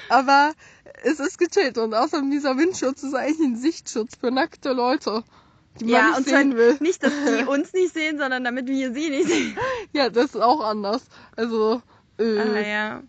aber 0.10 0.54
es 1.04 1.19
ist 1.19 1.38
gechillt 1.38 1.78
und 1.78 1.93
außerdem 1.93 2.30
dieser 2.32 2.58
Windschutz 2.58 3.04
ist 3.04 3.13
eigentlich 3.13 3.39
ein 3.48 3.56
Sichtschutz 3.58 4.15
für 4.19 4.32
nackte 4.32 4.74
Leute, 4.74 5.24
die 5.80 5.86
man 5.86 5.94
Ja, 5.94 6.08
nicht 6.10 6.18
und 6.18 6.28
zwar 6.28 6.40
sehen 6.40 6.56
will. 6.58 6.78
nicht, 6.80 7.04
dass 7.04 7.12
die 7.12 7.44
uns 7.48 7.74
nicht 7.74 7.94
sehen, 7.94 8.18
sondern 8.18 8.44
damit 8.44 8.68
wir 8.68 8.94
sie 8.94 9.10
nicht 9.10 9.28
sehen. 9.28 9.58
Ja, 9.94 10.10
das 10.10 10.26
ist 10.26 10.42
auch 10.42 10.62
anders. 10.62 11.04
Also, 11.36 11.82
äh, 12.18 12.40
Ah, 12.40 12.60
ja. 12.60 13.04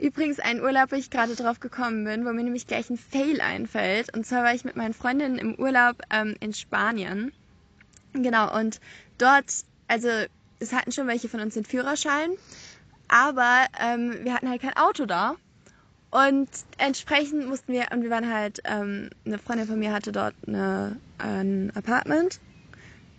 Übrigens 0.00 0.38
ein 0.38 0.62
Urlaub, 0.62 0.92
wo 0.92 0.96
ich 0.96 1.10
gerade 1.10 1.34
drauf 1.34 1.58
gekommen 1.58 2.04
bin, 2.04 2.24
wo 2.24 2.32
mir 2.32 2.44
nämlich 2.44 2.66
gleich 2.68 2.88
ein 2.88 2.98
Fail 2.98 3.40
einfällt. 3.40 4.14
Und 4.16 4.24
zwar 4.26 4.44
war 4.44 4.54
ich 4.54 4.64
mit 4.64 4.76
meinen 4.76 4.94
Freundinnen 4.94 5.38
im 5.38 5.54
Urlaub 5.56 5.96
ähm, 6.10 6.36
in 6.40 6.52
Spanien. 6.54 7.32
Genau, 8.12 8.56
und 8.56 8.80
dort, 9.18 9.46
also 9.88 10.08
es 10.60 10.72
hatten 10.72 10.92
schon 10.92 11.08
welche 11.08 11.28
von 11.28 11.40
uns 11.40 11.54
den 11.54 11.64
Führerschein, 11.64 12.30
aber 13.08 13.66
ähm, 13.80 14.18
wir 14.22 14.34
hatten 14.34 14.48
halt 14.48 14.62
kein 14.62 14.76
Auto 14.76 15.04
da. 15.06 15.34
Und 16.10 16.48
entsprechend 16.78 17.46
mussten 17.48 17.72
wir, 17.72 17.86
und 17.92 18.02
wir 18.02 18.10
waren 18.10 18.32
halt, 18.32 18.60
ähm, 18.64 19.10
eine 19.26 19.38
Freundin 19.38 19.66
von 19.66 19.78
mir 19.78 19.92
hatte 19.92 20.10
dort 20.12 20.34
eine, 20.46 20.96
ein 21.18 21.72
Apartment, 21.74 22.40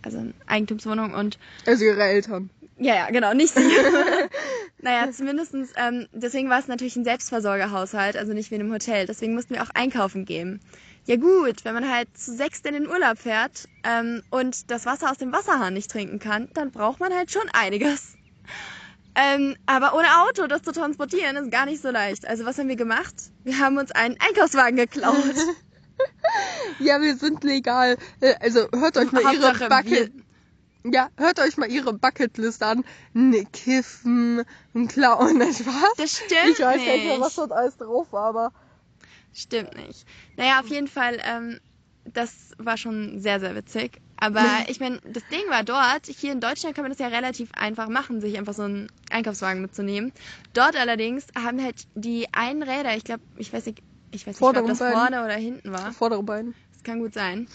also 0.02 0.18
eine 0.18 0.34
Eigentumswohnung 0.46 1.14
und 1.14 1.38
also 1.66 1.84
ihre 1.84 2.02
Eltern. 2.02 2.50
ja, 2.78 2.94
ja, 2.94 3.10
genau, 3.10 3.34
nicht 3.34 3.54
sie. 3.54 3.60
naja, 4.78 5.10
zumindestens, 5.12 5.72
ähm, 5.76 6.06
deswegen 6.12 6.48
war 6.48 6.58
es 6.58 6.68
natürlich 6.68 6.96
ein 6.96 7.04
Selbstversorgerhaushalt, 7.04 8.16
also 8.16 8.32
nicht 8.32 8.50
wie 8.50 8.56
in 8.56 8.62
einem 8.62 8.72
Hotel. 8.72 9.06
Deswegen 9.06 9.34
mussten 9.34 9.54
wir 9.54 9.62
auch 9.62 9.70
einkaufen 9.74 10.24
gehen. 10.24 10.60
Ja 11.06 11.16
gut, 11.16 11.64
wenn 11.64 11.74
man 11.74 11.90
halt 11.90 12.08
zu 12.16 12.34
sechst 12.34 12.66
in 12.66 12.74
den 12.74 12.86
Urlaub 12.86 13.18
fährt 13.18 13.68
ähm, 13.84 14.22
und 14.30 14.70
das 14.70 14.86
Wasser 14.86 15.10
aus 15.10 15.18
dem 15.18 15.32
Wasserhahn 15.32 15.74
nicht 15.74 15.90
trinken 15.90 16.18
kann, 16.18 16.48
dann 16.54 16.70
braucht 16.70 17.00
man 17.00 17.12
halt 17.14 17.30
schon 17.30 17.48
einiges. 17.52 18.14
Ähm, 19.14 19.56
aber 19.66 19.94
ohne 19.94 20.06
Auto 20.22 20.46
das 20.46 20.62
zu 20.62 20.72
transportieren 20.72 21.36
ist 21.36 21.50
gar 21.50 21.66
nicht 21.66 21.82
so 21.82 21.90
leicht. 21.90 22.26
Also 22.26 22.44
was 22.44 22.58
haben 22.58 22.68
wir 22.68 22.76
gemacht? 22.76 23.14
Wir 23.44 23.58
haben 23.58 23.76
uns 23.76 23.90
einen 23.90 24.16
Einkaufswagen 24.20 24.76
geklaut. 24.76 25.16
Ja, 26.78 27.00
wir 27.00 27.16
sind 27.16 27.44
legal. 27.44 27.96
Äh, 28.20 28.34
Also 28.40 28.68
hört 28.74 28.96
euch 28.96 29.12
mal 29.12 29.20
ihre 29.32 29.48
Hauptsache, 29.48 29.68
Bucket. 29.68 30.12
Ja, 30.84 31.10
hört 31.18 31.38
euch 31.40 31.58
mal 31.58 31.70
ihre 31.70 31.92
Bucketlist 31.92 32.62
an. 32.62 32.84
Ne, 33.12 33.44
Kiffen, 33.52 34.44
ein 34.74 34.88
Klauen, 34.88 35.36
nicht 35.38 35.58
Spaß? 35.60 35.94
Das 35.98 36.12
stimmt 36.16 36.52
Ich 36.52 36.60
weiß 36.60 36.76
nicht. 36.80 36.86
nicht 36.90 37.04
mehr, 37.04 37.20
was 37.20 37.34
dort 37.34 37.52
alles 37.52 37.76
drauf 37.76 38.12
war, 38.12 38.28
aber. 38.28 38.52
Stimmt 39.34 39.76
nicht. 39.76 40.06
Naja, 40.36 40.60
auf 40.60 40.68
jeden 40.68 40.88
Fall, 40.88 41.20
ähm, 41.22 41.60
das 42.04 42.52
war 42.56 42.76
schon 42.78 43.20
sehr, 43.20 43.40
sehr 43.40 43.54
witzig. 43.54 44.00
Aber 44.16 44.44
ich 44.68 44.80
meine, 44.80 45.00
das 45.04 45.26
Ding 45.28 45.42
war 45.50 45.64
dort, 45.64 46.06
hier 46.06 46.32
in 46.32 46.40
Deutschland 46.40 46.74
kann 46.74 46.84
man 46.84 46.92
das 46.92 46.98
ja 46.98 47.08
relativ 47.08 47.50
einfach 47.52 47.88
machen, 47.88 48.20
sich 48.22 48.38
einfach 48.38 48.54
so 48.54 48.62
einen 48.62 48.88
Einkaufswagen 49.10 49.60
mitzunehmen. 49.60 50.12
Dort 50.54 50.76
allerdings 50.76 51.26
haben 51.36 51.62
halt 51.62 51.86
die 51.94 52.26
einen 52.32 52.62
Räder, 52.62 52.96
ich 52.96 53.04
glaube, 53.04 53.22
ich 53.36 53.52
weiß 53.52 53.66
nicht, 53.66 53.82
ich 54.10 54.26
weiß 54.26 54.40
nicht, 54.40 54.42
ob 54.42 54.66
das 54.66 54.78
beiden. 54.78 54.98
vorne 54.98 55.24
oder 55.24 55.34
hinten 55.34 55.72
war. 55.72 55.92
Vordere 55.92 56.22
Bein. 56.22 56.54
Das 56.72 56.82
kann 56.82 57.00
gut 57.00 57.14
sein. 57.14 57.48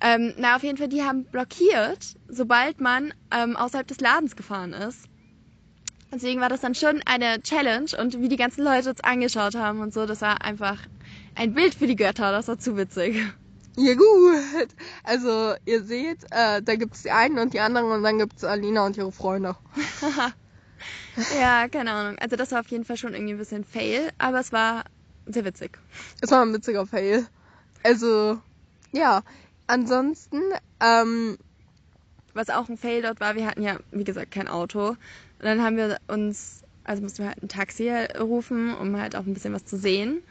Ähm, 0.00 0.34
na, 0.36 0.56
auf 0.56 0.62
jeden 0.64 0.78
Fall, 0.78 0.88
die 0.88 1.02
haben 1.02 1.24
blockiert, 1.24 2.16
sobald 2.28 2.80
man 2.80 3.14
ähm, 3.30 3.56
außerhalb 3.56 3.86
des 3.86 4.00
Ladens 4.00 4.34
gefahren 4.34 4.72
ist. 4.72 5.08
Deswegen 6.12 6.40
war 6.40 6.48
das 6.48 6.60
dann 6.60 6.74
schon 6.74 7.00
eine 7.06 7.40
Challenge 7.40 7.90
und 7.98 8.20
wie 8.20 8.28
die 8.28 8.36
ganzen 8.36 8.64
Leute 8.64 8.90
uns 8.90 9.00
angeschaut 9.00 9.54
haben 9.54 9.80
und 9.80 9.94
so, 9.94 10.04
das 10.04 10.20
war 10.20 10.42
einfach 10.44 10.78
ein 11.34 11.54
Bild 11.54 11.74
für 11.74 11.86
die 11.86 11.96
Götter, 11.96 12.32
das 12.32 12.48
war 12.48 12.58
zu 12.58 12.76
witzig. 12.76 13.16
Ja 13.76 13.94
gut. 13.94 14.68
Also 15.04 15.54
ihr 15.64 15.82
seht, 15.84 16.24
äh, 16.30 16.60
da 16.60 16.76
gibt's 16.76 17.02
die 17.02 17.10
einen 17.10 17.38
und 17.38 17.54
die 17.54 17.60
anderen 17.60 17.90
und 17.90 18.02
dann 18.02 18.18
gibt's 18.18 18.44
Alina 18.44 18.84
und 18.84 18.96
ihre 18.98 19.12
Freunde. 19.12 19.56
ja, 21.40 21.68
keine 21.68 21.92
Ahnung. 21.92 22.18
Also 22.18 22.36
das 22.36 22.52
war 22.52 22.60
auf 22.60 22.68
jeden 22.68 22.84
Fall 22.84 22.98
schon 22.98 23.14
irgendwie 23.14 23.32
ein 23.32 23.38
bisschen 23.38 23.64
fail, 23.64 24.10
aber 24.18 24.40
es 24.40 24.52
war 24.52 24.84
sehr 25.26 25.44
witzig. 25.44 25.78
Es 26.20 26.30
war 26.30 26.42
ein 26.42 26.52
witziger 26.52 26.86
Fail. 26.86 27.26
Also, 27.82 28.40
ja. 28.92 29.22
Ansonsten, 29.66 30.40
ähm, 30.80 31.38
Was 32.34 32.50
auch 32.50 32.68
ein 32.68 32.76
Fail 32.78 33.02
dort 33.02 33.20
war, 33.20 33.34
wir 33.36 33.46
hatten 33.46 33.62
ja, 33.62 33.78
wie 33.90 34.04
gesagt, 34.04 34.30
kein 34.30 34.48
Auto. 34.48 34.88
Und 34.90 34.98
dann 35.38 35.62
haben 35.62 35.76
wir 35.76 35.98
uns, 36.08 36.62
also 36.84 37.02
mussten 37.02 37.22
wir 37.22 37.28
halt 37.28 37.42
ein 37.42 37.48
Taxi 37.48 37.90
rufen, 38.18 38.74
um 38.74 38.96
halt 38.98 39.16
auch 39.16 39.26
ein 39.26 39.34
bisschen 39.34 39.52
was 39.52 39.64
zu 39.64 39.76
sehen. 39.76 40.22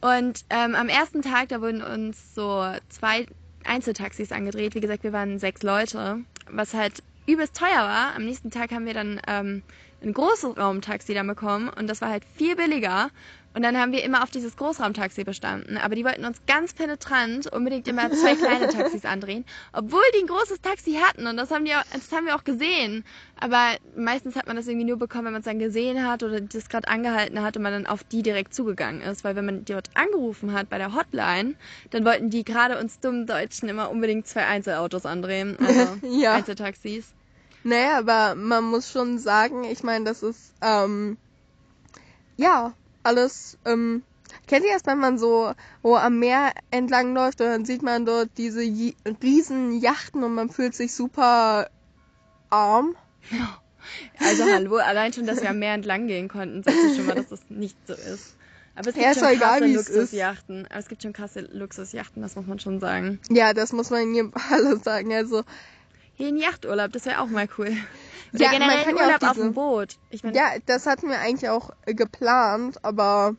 Und 0.00 0.44
ähm, 0.50 0.74
am 0.74 0.88
ersten 0.88 1.22
Tag, 1.22 1.48
da 1.48 1.60
wurden 1.60 1.82
uns 1.82 2.34
so 2.34 2.64
zwei 2.88 3.26
Einzeltaxis 3.64 4.32
angedreht. 4.32 4.74
Wie 4.74 4.80
gesagt, 4.80 5.04
wir 5.04 5.12
waren 5.12 5.38
sechs 5.38 5.62
Leute, 5.62 6.20
was 6.50 6.74
halt 6.74 7.02
übelst 7.26 7.56
teuer 7.56 7.70
war. 7.70 8.14
Am 8.14 8.24
nächsten 8.24 8.50
Tag 8.50 8.72
haben 8.72 8.86
wir 8.86 8.94
dann 8.94 9.20
ähm, 9.28 9.62
ein 10.02 10.12
Großraumtaxi 10.12 11.14
dann 11.14 11.28
bekommen 11.28 11.68
und 11.68 11.88
das 11.88 12.00
war 12.00 12.08
halt 12.08 12.24
viel 12.36 12.56
billiger. 12.56 13.10
Und 13.54 13.62
dann 13.62 13.76
haben 13.76 13.92
wir 13.92 14.02
immer 14.02 14.22
auf 14.22 14.30
dieses 14.30 14.56
Großraumtaxi 14.56 15.24
bestanden. 15.24 15.76
Aber 15.76 15.94
die 15.94 16.04
wollten 16.04 16.24
uns 16.24 16.40
ganz 16.46 16.72
penetrant 16.72 17.52
unbedingt 17.52 17.86
immer 17.86 18.10
zwei 18.10 18.34
kleine 18.34 18.68
Taxis 18.68 19.04
andrehen, 19.04 19.44
obwohl 19.72 20.02
die 20.14 20.22
ein 20.22 20.26
großes 20.26 20.60
Taxi 20.60 20.94
hatten. 20.94 21.26
Und 21.26 21.36
das 21.36 21.50
haben, 21.50 21.64
die 21.64 21.74
auch, 21.74 21.84
das 21.92 22.10
haben 22.12 22.26
wir 22.26 22.36
auch 22.36 22.44
gesehen. 22.44 23.04
Aber 23.38 23.76
meistens 23.96 24.36
hat 24.36 24.46
man 24.46 24.56
das 24.56 24.66
irgendwie 24.66 24.86
nur 24.86 24.98
bekommen, 24.98 25.26
wenn 25.26 25.32
man 25.32 25.40
es 25.40 25.46
dann 25.46 25.58
gesehen 25.58 26.06
hat 26.06 26.22
oder 26.22 26.40
das 26.40 26.68
gerade 26.68 26.88
angehalten 26.88 27.42
hat 27.42 27.56
und 27.56 27.62
man 27.62 27.72
dann 27.72 27.86
auf 27.86 28.04
die 28.04 28.22
direkt 28.22 28.54
zugegangen 28.54 29.02
ist. 29.02 29.24
Weil 29.24 29.36
wenn 29.36 29.44
man 29.44 29.64
dort 29.64 29.90
angerufen 29.94 30.52
hat 30.52 30.68
bei 30.68 30.78
der 30.78 30.94
Hotline, 30.94 31.54
dann 31.90 32.04
wollten 32.04 32.30
die 32.30 32.44
gerade 32.44 32.78
uns 32.78 33.00
dummen 33.00 33.26
Deutschen 33.26 33.68
immer 33.68 33.90
unbedingt 33.90 34.26
zwei 34.26 34.46
Einzelautos 34.46 35.04
andrehen. 35.06 35.56
Also 35.60 35.98
Ja. 36.08 36.34
Einzeltaxis. 36.34 37.12
Naja, 37.64 37.98
aber 37.98 38.34
man 38.34 38.64
muss 38.64 38.90
schon 38.90 39.18
sagen, 39.18 39.64
ich 39.64 39.82
meine, 39.82 40.04
das 40.04 40.22
ist, 40.22 40.52
ähm, 40.62 41.16
ja, 42.36 42.74
alles, 43.02 43.58
ähm, 43.64 44.02
kennt 44.46 44.64
ihr 44.64 44.72
das, 44.72 44.86
wenn 44.86 44.98
man 44.98 45.18
so 45.18 45.52
wo 45.82 45.96
am 45.96 46.18
Meer 46.18 46.52
entlang 46.70 47.14
läuft 47.14 47.40
und 47.40 47.46
dann 47.48 47.64
sieht 47.64 47.82
man 47.82 48.06
dort 48.06 48.30
diese 48.38 48.62
Ji- 48.62 48.96
riesen 49.22 49.72
Yachten 49.80 50.22
und 50.24 50.34
man 50.34 50.50
fühlt 50.50 50.74
sich 50.74 50.94
super 50.94 51.68
arm? 52.50 52.94
Also 54.20 54.44
hallo, 54.44 54.76
allein 54.76 55.12
schon, 55.12 55.26
dass 55.26 55.40
wir 55.40 55.50
am 55.50 55.58
Meer 55.58 55.74
entlang 55.74 56.06
gehen 56.06 56.28
konnten, 56.28 56.62
sagt 56.62 56.80
sich 56.80 56.94
schon 56.94 57.06
mal, 57.06 57.14
dass 57.16 57.28
das 57.28 57.40
nicht 57.48 57.76
so 57.86 57.94
ist. 57.94 58.36
Aber 58.74 58.88
es 58.88 58.94
gibt 58.94 59.04
Ja, 59.04 59.12
schon 59.14 59.24
egal, 59.28 59.58
krasse 59.60 59.64
ist. 59.66 59.88
Luxusjachten. 59.88 60.66
Aber 60.68 60.78
es 60.78 60.88
gibt 60.88 61.02
schon 61.02 61.12
krasse 61.12 61.40
Luxusjachten, 61.52 62.22
das 62.22 62.36
muss 62.36 62.46
man 62.46 62.58
schon 62.58 62.80
sagen. 62.80 63.20
Ja, 63.28 63.52
das 63.52 63.72
muss 63.72 63.90
man 63.90 64.12
hier 64.14 64.30
alles 64.50 64.82
sagen. 64.84 65.12
Also, 65.12 65.42
Hier 66.14 66.28
ein 66.28 66.36
Yachturlaub, 66.36 66.92
das 66.92 67.04
wäre 67.04 67.20
auch 67.20 67.26
mal 67.26 67.48
cool. 67.58 67.76
Oder 68.34 68.44
Ja, 68.44 68.50
man 68.50 68.60
generell 68.60 68.84
kann 68.84 68.94
ein 68.94 68.96
ja 68.96 69.06
Urlaub 69.06 69.22
auf 69.22 69.36
dem 69.36 69.54
Boot. 69.54 69.96
Ich 70.10 70.24
meine, 70.24 70.36
ja, 70.36 70.52
das 70.66 70.86
hatten 70.86 71.08
wir 71.08 71.20
eigentlich 71.20 71.50
auch 71.50 71.70
äh, 71.86 71.94
geplant, 71.94 72.82
aber 72.84 73.36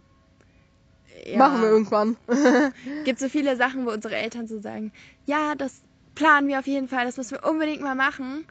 ja, 1.25 1.37
machen 1.37 1.61
wir 1.61 1.69
irgendwann. 1.69 2.17
gibt 3.05 3.19
so 3.19 3.29
viele 3.29 3.55
Sachen, 3.55 3.85
wo 3.85 3.91
unsere 3.91 4.15
Eltern 4.15 4.47
so 4.47 4.59
sagen, 4.59 4.91
ja, 5.25 5.55
das 5.55 5.81
planen 6.15 6.47
wir 6.47 6.59
auf 6.59 6.67
jeden 6.67 6.87
Fall, 6.87 7.05
das 7.05 7.17
müssen 7.17 7.37
wir 7.41 7.49
unbedingt 7.49 7.81
mal 7.81 7.95
machen. 7.95 8.45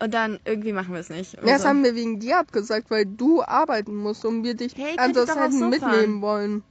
Und 0.00 0.14
dann 0.14 0.38
irgendwie 0.44 0.72
machen 0.72 0.92
wir 0.92 1.00
es 1.00 1.10
nicht. 1.10 1.34
Ja, 1.34 1.40
das 1.40 1.52
Also, 1.52 1.68
haben 1.68 1.82
wir 1.82 1.96
wegen 1.96 2.20
dir 2.20 2.38
abgesagt, 2.38 2.88
weil 2.90 3.04
du 3.04 3.42
arbeiten 3.42 3.96
musst 3.96 4.24
und 4.24 4.44
wir 4.44 4.54
dich 4.54 4.76
Hey, 4.76 4.96
an 4.96 5.12
das 5.12 5.32
so 5.32 5.64
mitnehmen 5.66 6.22
wollen. 6.22 6.62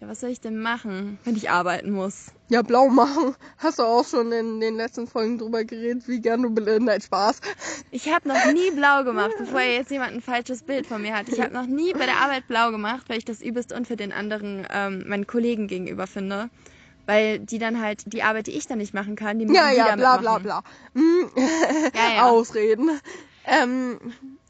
Ja, 0.00 0.08
was 0.08 0.20
soll 0.20 0.30
ich 0.30 0.40
denn 0.40 0.60
machen, 0.60 1.18
wenn 1.24 1.36
ich 1.36 1.48
arbeiten 1.50 1.90
muss? 1.90 2.26
Ja, 2.48 2.62
blau 2.62 2.88
machen. 2.88 3.34
Hast 3.58 3.78
du 3.78 3.82
auch 3.82 4.06
schon 4.06 4.30
in 4.30 4.60
den 4.60 4.76
letzten 4.76 5.06
Folgen 5.06 5.38
drüber 5.38 5.64
geredet, 5.64 6.06
wie 6.06 6.20
gern 6.20 6.42
du 6.42 6.50
Nein, 6.50 7.00
Spaß. 7.00 7.40
Ich 7.90 8.12
habe 8.12 8.28
noch 8.28 8.52
nie 8.52 8.70
blau 8.72 9.04
gemacht, 9.04 9.32
bevor 9.38 9.60
jetzt 9.60 9.90
jemand 9.90 10.12
ein 10.12 10.20
falsches 10.20 10.62
Bild 10.62 10.86
von 10.86 11.00
mir 11.02 11.14
hat. 11.14 11.28
Ich 11.28 11.40
habe 11.40 11.54
noch 11.54 11.66
nie 11.66 11.92
bei 11.94 12.04
der 12.06 12.18
Arbeit 12.18 12.46
blau 12.46 12.70
gemacht, 12.70 13.08
weil 13.08 13.18
ich 13.18 13.24
das 13.24 13.40
übelst 13.40 13.72
unfair 13.72 13.96
den 13.96 14.12
anderen, 14.12 14.66
ähm, 14.70 15.04
meinen 15.06 15.26
Kollegen 15.26 15.66
gegenüber 15.66 16.06
finde. 16.06 16.50
Weil 17.06 17.38
die 17.38 17.58
dann 17.58 17.80
halt 17.80 18.02
die 18.06 18.22
Arbeit, 18.22 18.48
die 18.48 18.52
ich 18.52 18.66
dann 18.66 18.78
nicht 18.78 18.92
machen 18.92 19.16
kann, 19.16 19.38
die 19.38 19.46
müssen 19.46 19.56
Ja, 19.56 19.70
die 19.70 19.76
ja, 19.76 19.84
damit 19.86 20.00
bla 20.00 20.16
bla 20.18 20.32
machen. 20.32 20.42
bla. 20.42 20.62
Hm. 20.94 21.30
Ja, 21.94 22.14
ja. 22.16 22.24
Ausreden. 22.30 22.90
Ähm, 23.46 23.98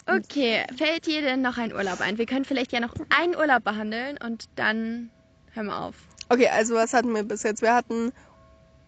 Okay, 0.08 0.64
fällt 0.76 1.06
dir 1.06 1.20
denn 1.20 1.42
noch 1.42 1.58
ein 1.58 1.72
Urlaub 1.74 2.00
ein? 2.00 2.16
Wir 2.16 2.26
können 2.26 2.44
vielleicht 2.44 2.72
ja 2.72 2.78
noch 2.78 2.94
einen 3.10 3.34
Urlaub 3.34 3.64
behandeln 3.64 4.16
und 4.24 4.44
dann 4.54 5.10
hören 5.56 5.66
wir 5.66 5.80
auf. 5.80 5.94
okay, 6.28 6.48
also 6.48 6.74
was 6.74 6.92
hatten 6.92 7.14
wir 7.14 7.22
bis 7.22 7.42
jetzt? 7.42 7.62
Wir 7.62 7.74
hatten 7.74 8.12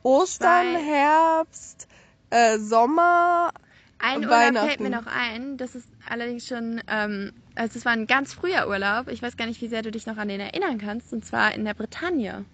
Ostern, 0.02 0.74
Zwei. 0.74 0.82
Herbst, 0.84 1.88
äh, 2.30 2.58
Sommer. 2.58 3.50
Ein 3.98 4.24
Urlaub 4.24 4.66
fällt 4.66 4.80
mir 4.80 4.90
noch 4.90 5.06
ein. 5.06 5.56
Das 5.56 5.74
ist 5.74 5.88
allerdings 6.08 6.46
schon, 6.46 6.80
ähm, 6.86 7.32
also 7.56 7.78
es 7.78 7.84
war 7.84 7.92
ein 7.92 8.06
ganz 8.06 8.32
früher 8.32 8.68
Urlaub. 8.68 9.08
Ich 9.08 9.22
weiß 9.22 9.36
gar 9.36 9.46
nicht, 9.46 9.60
wie 9.60 9.66
sehr 9.68 9.82
du 9.82 9.90
dich 9.90 10.06
noch 10.06 10.16
an 10.18 10.28
den 10.28 10.40
erinnern 10.40 10.78
kannst. 10.78 11.12
Und 11.12 11.24
zwar 11.24 11.52
in 11.54 11.64
der 11.64 11.74
Bretagne. 11.74 12.44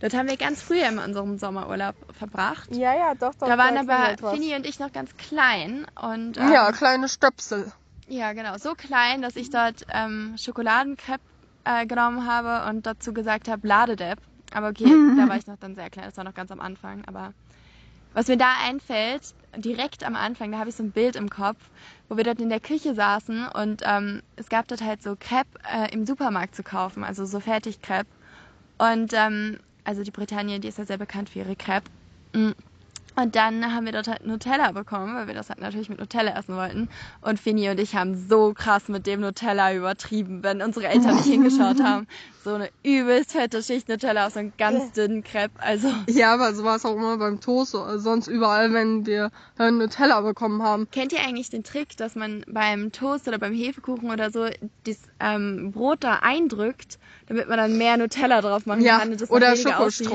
Dort 0.00 0.14
haben 0.14 0.28
wir 0.28 0.36
ganz 0.36 0.62
früher 0.62 0.88
immer 0.88 1.04
unseren 1.04 1.38
Sommerurlaub 1.38 1.94
verbracht. 2.18 2.74
Ja, 2.74 2.96
ja, 2.96 3.14
doch, 3.14 3.34
doch. 3.36 3.46
Da 3.46 3.56
waren 3.56 3.76
aber 3.76 4.16
was. 4.20 4.32
Fini 4.34 4.56
und 4.56 4.66
ich 4.66 4.80
noch 4.80 4.92
ganz 4.92 5.16
klein. 5.16 5.86
Und 6.00 6.38
ähm, 6.38 6.50
Ja, 6.52 6.72
kleine 6.72 7.08
Stöpsel. 7.08 7.70
ja, 8.08 8.32
genau. 8.32 8.56
So 8.58 8.74
klein, 8.74 9.22
dass 9.22 9.36
ich 9.36 9.50
dort 9.50 9.86
ähm, 9.92 10.34
Schokoladencrepe 10.38 11.20
äh, 11.64 11.86
genommen 11.86 12.26
habe 12.26 12.68
und 12.68 12.86
dazu 12.86 13.12
gesagt 13.12 13.48
habe, 13.48 13.66
Ladedepp. 13.66 14.18
Aber 14.52 14.68
okay, 14.68 14.84
da 15.16 15.28
war 15.28 15.36
ich 15.36 15.46
noch 15.46 15.58
dann 15.58 15.74
sehr 15.74 15.90
klein. 15.90 16.06
Das 16.06 16.16
war 16.16 16.24
noch 16.24 16.34
ganz 16.34 16.50
am 16.50 16.60
Anfang. 16.60 17.04
Aber 17.06 17.32
was 18.14 18.28
mir 18.28 18.36
da 18.36 18.52
einfällt, 18.64 19.34
direkt 19.56 20.04
am 20.04 20.16
Anfang, 20.16 20.52
da 20.52 20.58
habe 20.58 20.70
ich 20.70 20.76
so 20.76 20.82
ein 20.82 20.90
Bild 20.90 21.16
im 21.16 21.30
Kopf, 21.30 21.58
wo 22.08 22.16
wir 22.16 22.24
dort 22.24 22.40
in 22.40 22.48
der 22.48 22.60
Küche 22.60 22.94
saßen 22.94 23.46
und 23.48 23.82
ähm, 23.84 24.22
es 24.36 24.48
gab 24.48 24.66
dort 24.68 24.82
halt 24.82 25.02
so 25.02 25.16
Crepe 25.18 25.58
äh, 25.72 25.92
im 25.92 26.06
Supermarkt 26.06 26.54
zu 26.54 26.62
kaufen, 26.62 27.04
also 27.04 27.24
so 27.24 27.40
Fertigcrepe. 27.40 28.08
Und 28.78 29.12
ähm, 29.12 29.58
also 29.84 30.02
die 30.02 30.10
Bretagne, 30.10 30.58
die 30.60 30.68
ist 30.68 30.78
ja 30.78 30.86
sehr 30.86 30.98
bekannt 30.98 31.30
für 31.30 31.40
ihre 31.40 31.56
Crepe. 31.56 31.90
Und 33.16 33.34
dann 33.36 33.74
haben 33.74 33.86
wir 33.86 33.92
dort 33.92 34.08
halt 34.08 34.26
Nutella 34.26 34.72
bekommen, 34.72 35.14
weil 35.14 35.26
wir 35.26 35.34
das 35.34 35.48
halt 35.48 35.60
natürlich 35.60 35.88
mit 35.88 35.98
Nutella 35.98 36.38
essen 36.38 36.56
wollten. 36.56 36.88
Und 37.20 37.40
Fini 37.40 37.68
und 37.68 37.80
ich 37.80 37.94
haben 37.94 38.14
so 38.28 38.54
krass 38.54 38.88
mit 38.88 39.06
dem 39.06 39.20
Nutella 39.20 39.74
übertrieben, 39.74 40.42
wenn 40.42 40.62
unsere 40.62 40.86
Eltern 40.88 41.16
nicht 41.16 41.26
hingeschaut 41.26 41.80
haben. 41.82 42.06
So 42.44 42.54
eine 42.54 42.70
übelst 42.82 43.32
fette 43.32 43.62
Schicht 43.62 43.88
Nutella 43.88 44.26
auf 44.26 44.32
so 44.32 44.38
einen 44.38 44.52
ganz 44.56 44.92
dünnen 44.92 45.22
Crepe. 45.22 45.60
Also 45.60 45.92
Ja, 46.08 46.32
aber 46.34 46.54
so 46.54 46.64
war 46.64 46.76
es 46.76 46.84
auch 46.84 46.94
immer 46.94 47.18
beim 47.18 47.40
Toast, 47.40 47.72
sonst 47.72 48.28
überall, 48.28 48.72
wenn 48.72 49.04
wir 49.04 49.30
Nutella 49.58 50.20
bekommen 50.22 50.62
haben. 50.62 50.88
Kennt 50.90 51.12
ihr 51.12 51.20
eigentlich 51.20 51.50
den 51.50 51.64
Trick, 51.64 51.96
dass 51.96 52.14
man 52.14 52.44
beim 52.48 52.92
Toast 52.92 53.28
oder 53.28 53.38
beim 53.38 53.52
Hefekuchen 53.52 54.10
oder 54.10 54.30
so 54.30 54.46
das 54.84 54.98
ähm, 55.18 55.72
Brot 55.72 56.04
da 56.04 56.20
eindrückt, 56.22 56.98
damit 57.26 57.48
man 57.48 57.58
dann 57.58 57.76
mehr 57.76 57.96
Nutella 57.96 58.40
drauf 58.40 58.64
machen 58.66 58.82
Ja, 58.82 58.98
kann 58.98 59.10
und 59.10 59.20
das 59.20 59.30
oder 59.30 59.52
weniger 59.52 59.80
aussieht? 59.80 60.08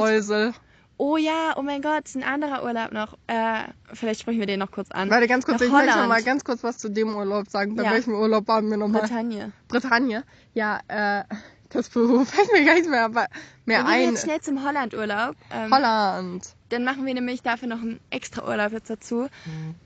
Oh 0.97 1.17
ja, 1.17 1.55
oh 1.57 1.61
mein 1.61 1.81
Gott, 1.81 2.13
ein 2.15 2.23
anderer 2.23 2.63
Urlaub 2.63 2.91
noch. 2.93 3.17
Äh, 3.27 3.63
vielleicht 3.93 4.21
sprechen 4.21 4.39
wir 4.39 4.47
den 4.47 4.59
noch 4.59 4.71
kurz 4.71 4.91
an. 4.91 5.09
Warte, 5.09 5.27
ganz 5.27 5.45
kurz, 5.45 5.59
Nach 5.59 5.65
ich 5.67 5.71
möchte 5.71 5.87
noch 5.87 5.95
Holland. 5.95 6.09
mal 6.09 6.23
ganz 6.23 6.43
kurz 6.45 6.63
was 6.63 6.77
zu 6.77 6.89
dem 6.89 7.13
Urlaub 7.15 7.49
sagen. 7.49 7.75
Bei 7.75 7.83
Ja. 7.83 7.91
welchem 7.91 8.13
Urlaub 8.15 8.47
waren 8.47 8.69
wir 8.69 8.77
nochmal? 8.77 9.01
Bretagne. 9.01 9.51
Bretagne. 9.67 10.23
Ja, 10.53 10.79
äh, 10.87 11.23
das 11.69 11.89
fällt 11.89 12.05
mir 12.53 12.63
gar 12.65 12.75
nicht 12.75 12.89
mehr, 12.89 13.09
mehr 13.09 13.27
Wir 13.65 13.77
gehen 13.79 13.87
ein. 13.87 14.01
jetzt 14.11 14.23
schnell 14.23 14.39
zum 14.39 14.63
Holland-Urlaub. 14.65 15.35
Ähm, 15.51 15.73
Holland. 15.73 16.54
Dann 16.75 16.83
machen 16.83 17.05
wir 17.05 17.13
nämlich 17.13 17.41
dafür 17.41 17.69
noch 17.69 17.79
einen 17.81 18.01
extra 18.09 18.45
Urlaub 18.45 18.73
jetzt 18.73 18.89
dazu. 18.89 19.29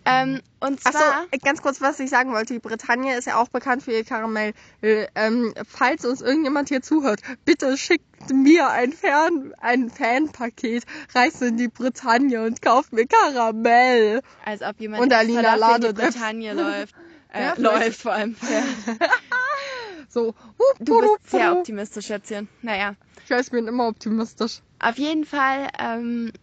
Ähm, 0.06 0.42
und 0.60 0.80
Achso, 0.84 0.98
zwar, 0.98 1.28
ganz 1.44 1.62
kurz, 1.62 1.82
was 1.82 2.00
ich 2.00 2.10
sagen 2.10 2.32
wollte. 2.34 2.54
Die 2.54 2.60
Bretagne 2.60 3.16
ist 3.16 3.26
ja 3.28 3.40
auch 3.40 3.48
bekannt 3.50 3.84
für 3.84 3.92
ihr 3.92 4.04
Karamell. 4.04 4.54
Äh, 4.82 5.06
Ähm, 5.14 5.54
falls 5.68 6.04
uns 6.04 6.22
irgendjemand 6.22 6.70
hier 6.70 6.82
zuhört, 6.82 7.22
bitte 7.46 7.78
schickt 7.78 8.06
mir 8.34 8.70
ein, 8.70 8.92
Fern 8.92 9.54
ein 9.62 9.92
Fanpaket, 9.92 10.84
reist 11.14 11.44
in 11.44 11.58
die 11.58 11.68
Bretagne 11.68 12.44
und 12.44 12.60
kauft 12.64 12.92
mir 12.92 13.06
Karamell. 13.06 14.22
als 14.44 14.64
ob 14.64 14.80
jemand 14.80 15.04
Und 15.04 15.14
Alina 15.14 15.44
dafür 15.44 15.76
in 15.76 15.82
die 15.82 15.88
Lade- 15.88 15.94
Bretagne 15.94 16.54
läuft. 16.54 16.96
Äh, 17.32 17.44
Ja, 17.44 17.54
läuft 17.58 18.02
vor 18.02 18.14
allem. 18.14 18.36
So. 20.10 20.34
Du 20.80 21.00
bist 21.02 21.30
sehr 21.30 21.56
optimistisch, 21.56 22.08
Schätzchen. 22.08 22.48
Naja. 22.64 22.96
Ich 23.24 23.30
weiß, 23.30 23.46
ich 23.46 23.52
bin 23.52 23.68
immer 23.68 23.88
optimistisch. 23.88 24.62
Auf 24.80 24.98
jeden 24.98 25.26
Fall, 25.26 25.68
ähm, 25.78 26.32
äh, 26.34 26.40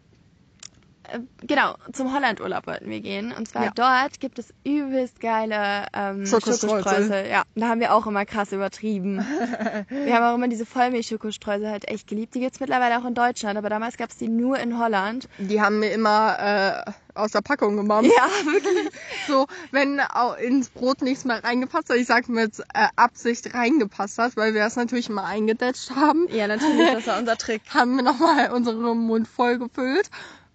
genau, 1.46 1.74
zum 1.92 2.12
Hollandurlaub 2.14 2.66
wollten 2.66 2.88
wir 2.90 3.00
gehen. 3.00 3.32
Und 3.32 3.48
zwar 3.48 3.64
Ja. 3.64 3.70
dort 3.74 4.20
gibt 4.20 4.38
es 4.38 4.52
übelst 4.64 5.20
geile 5.20 5.86
ähm, 5.92 6.26
Schokostreusel. 6.26 7.26
Ja, 7.30 7.42
da 7.54 7.68
haben 7.68 7.80
wir 7.80 7.94
auch 7.94 8.06
immer 8.06 8.24
krass 8.24 8.52
übertrieben. 8.52 9.18
wir 9.88 10.14
haben 10.14 10.24
auch 10.24 10.34
immer 10.34 10.48
diese 10.48 10.66
Vollmilch-Schokostreusel 10.66 11.68
halt 11.70 11.88
echt 11.88 12.06
geliebt. 12.08 12.34
Die 12.34 12.40
gibt's 12.40 12.60
mittlerweile 12.60 12.98
auch 12.98 13.04
in 13.04 13.14
Deutschland, 13.14 13.56
aber 13.58 13.68
damals 13.68 13.96
gab's 13.96 14.16
die 14.16 14.28
nur 14.28 14.58
in 14.58 14.78
Holland. 14.78 15.28
Die 15.38 15.60
haben 15.60 15.78
mir 15.80 15.90
immer 15.92 16.84
äh, 16.86 16.90
aus 17.14 17.32
der 17.32 17.40
Packung 17.40 17.76
gemacht. 17.76 18.04
Ja, 18.04 18.28
wirklich. 18.52 18.90
So, 19.28 19.46
wenn 19.72 19.98
au- 20.00 20.34
ins 20.34 20.68
Brot 20.68 21.02
nichts 21.02 21.24
mehr 21.24 21.42
reingepasst 21.42 21.90
hat, 21.90 21.96
ich 21.96 22.06
sag 22.06 22.28
mit 22.28 22.60
äh, 22.74 22.86
Absicht 22.94 23.54
reingepasst 23.54 24.18
hat, 24.18 24.36
weil 24.36 24.54
wir 24.54 24.60
das 24.62 24.76
natürlich 24.76 25.08
immer 25.08 25.24
eingedetscht 25.24 25.90
haben, 25.96 26.28
Ja, 26.30 26.46
natürlich, 26.46 26.92
das 26.92 27.06
war 27.08 27.18
unser 27.18 27.36
Trick. 27.36 27.62
haben 27.74 27.96
wir 27.96 28.04
nochmal 28.04 28.52
unseren 28.52 28.98
Mund 28.98 29.26
voll 29.26 29.58
gefüllt. 29.58 30.08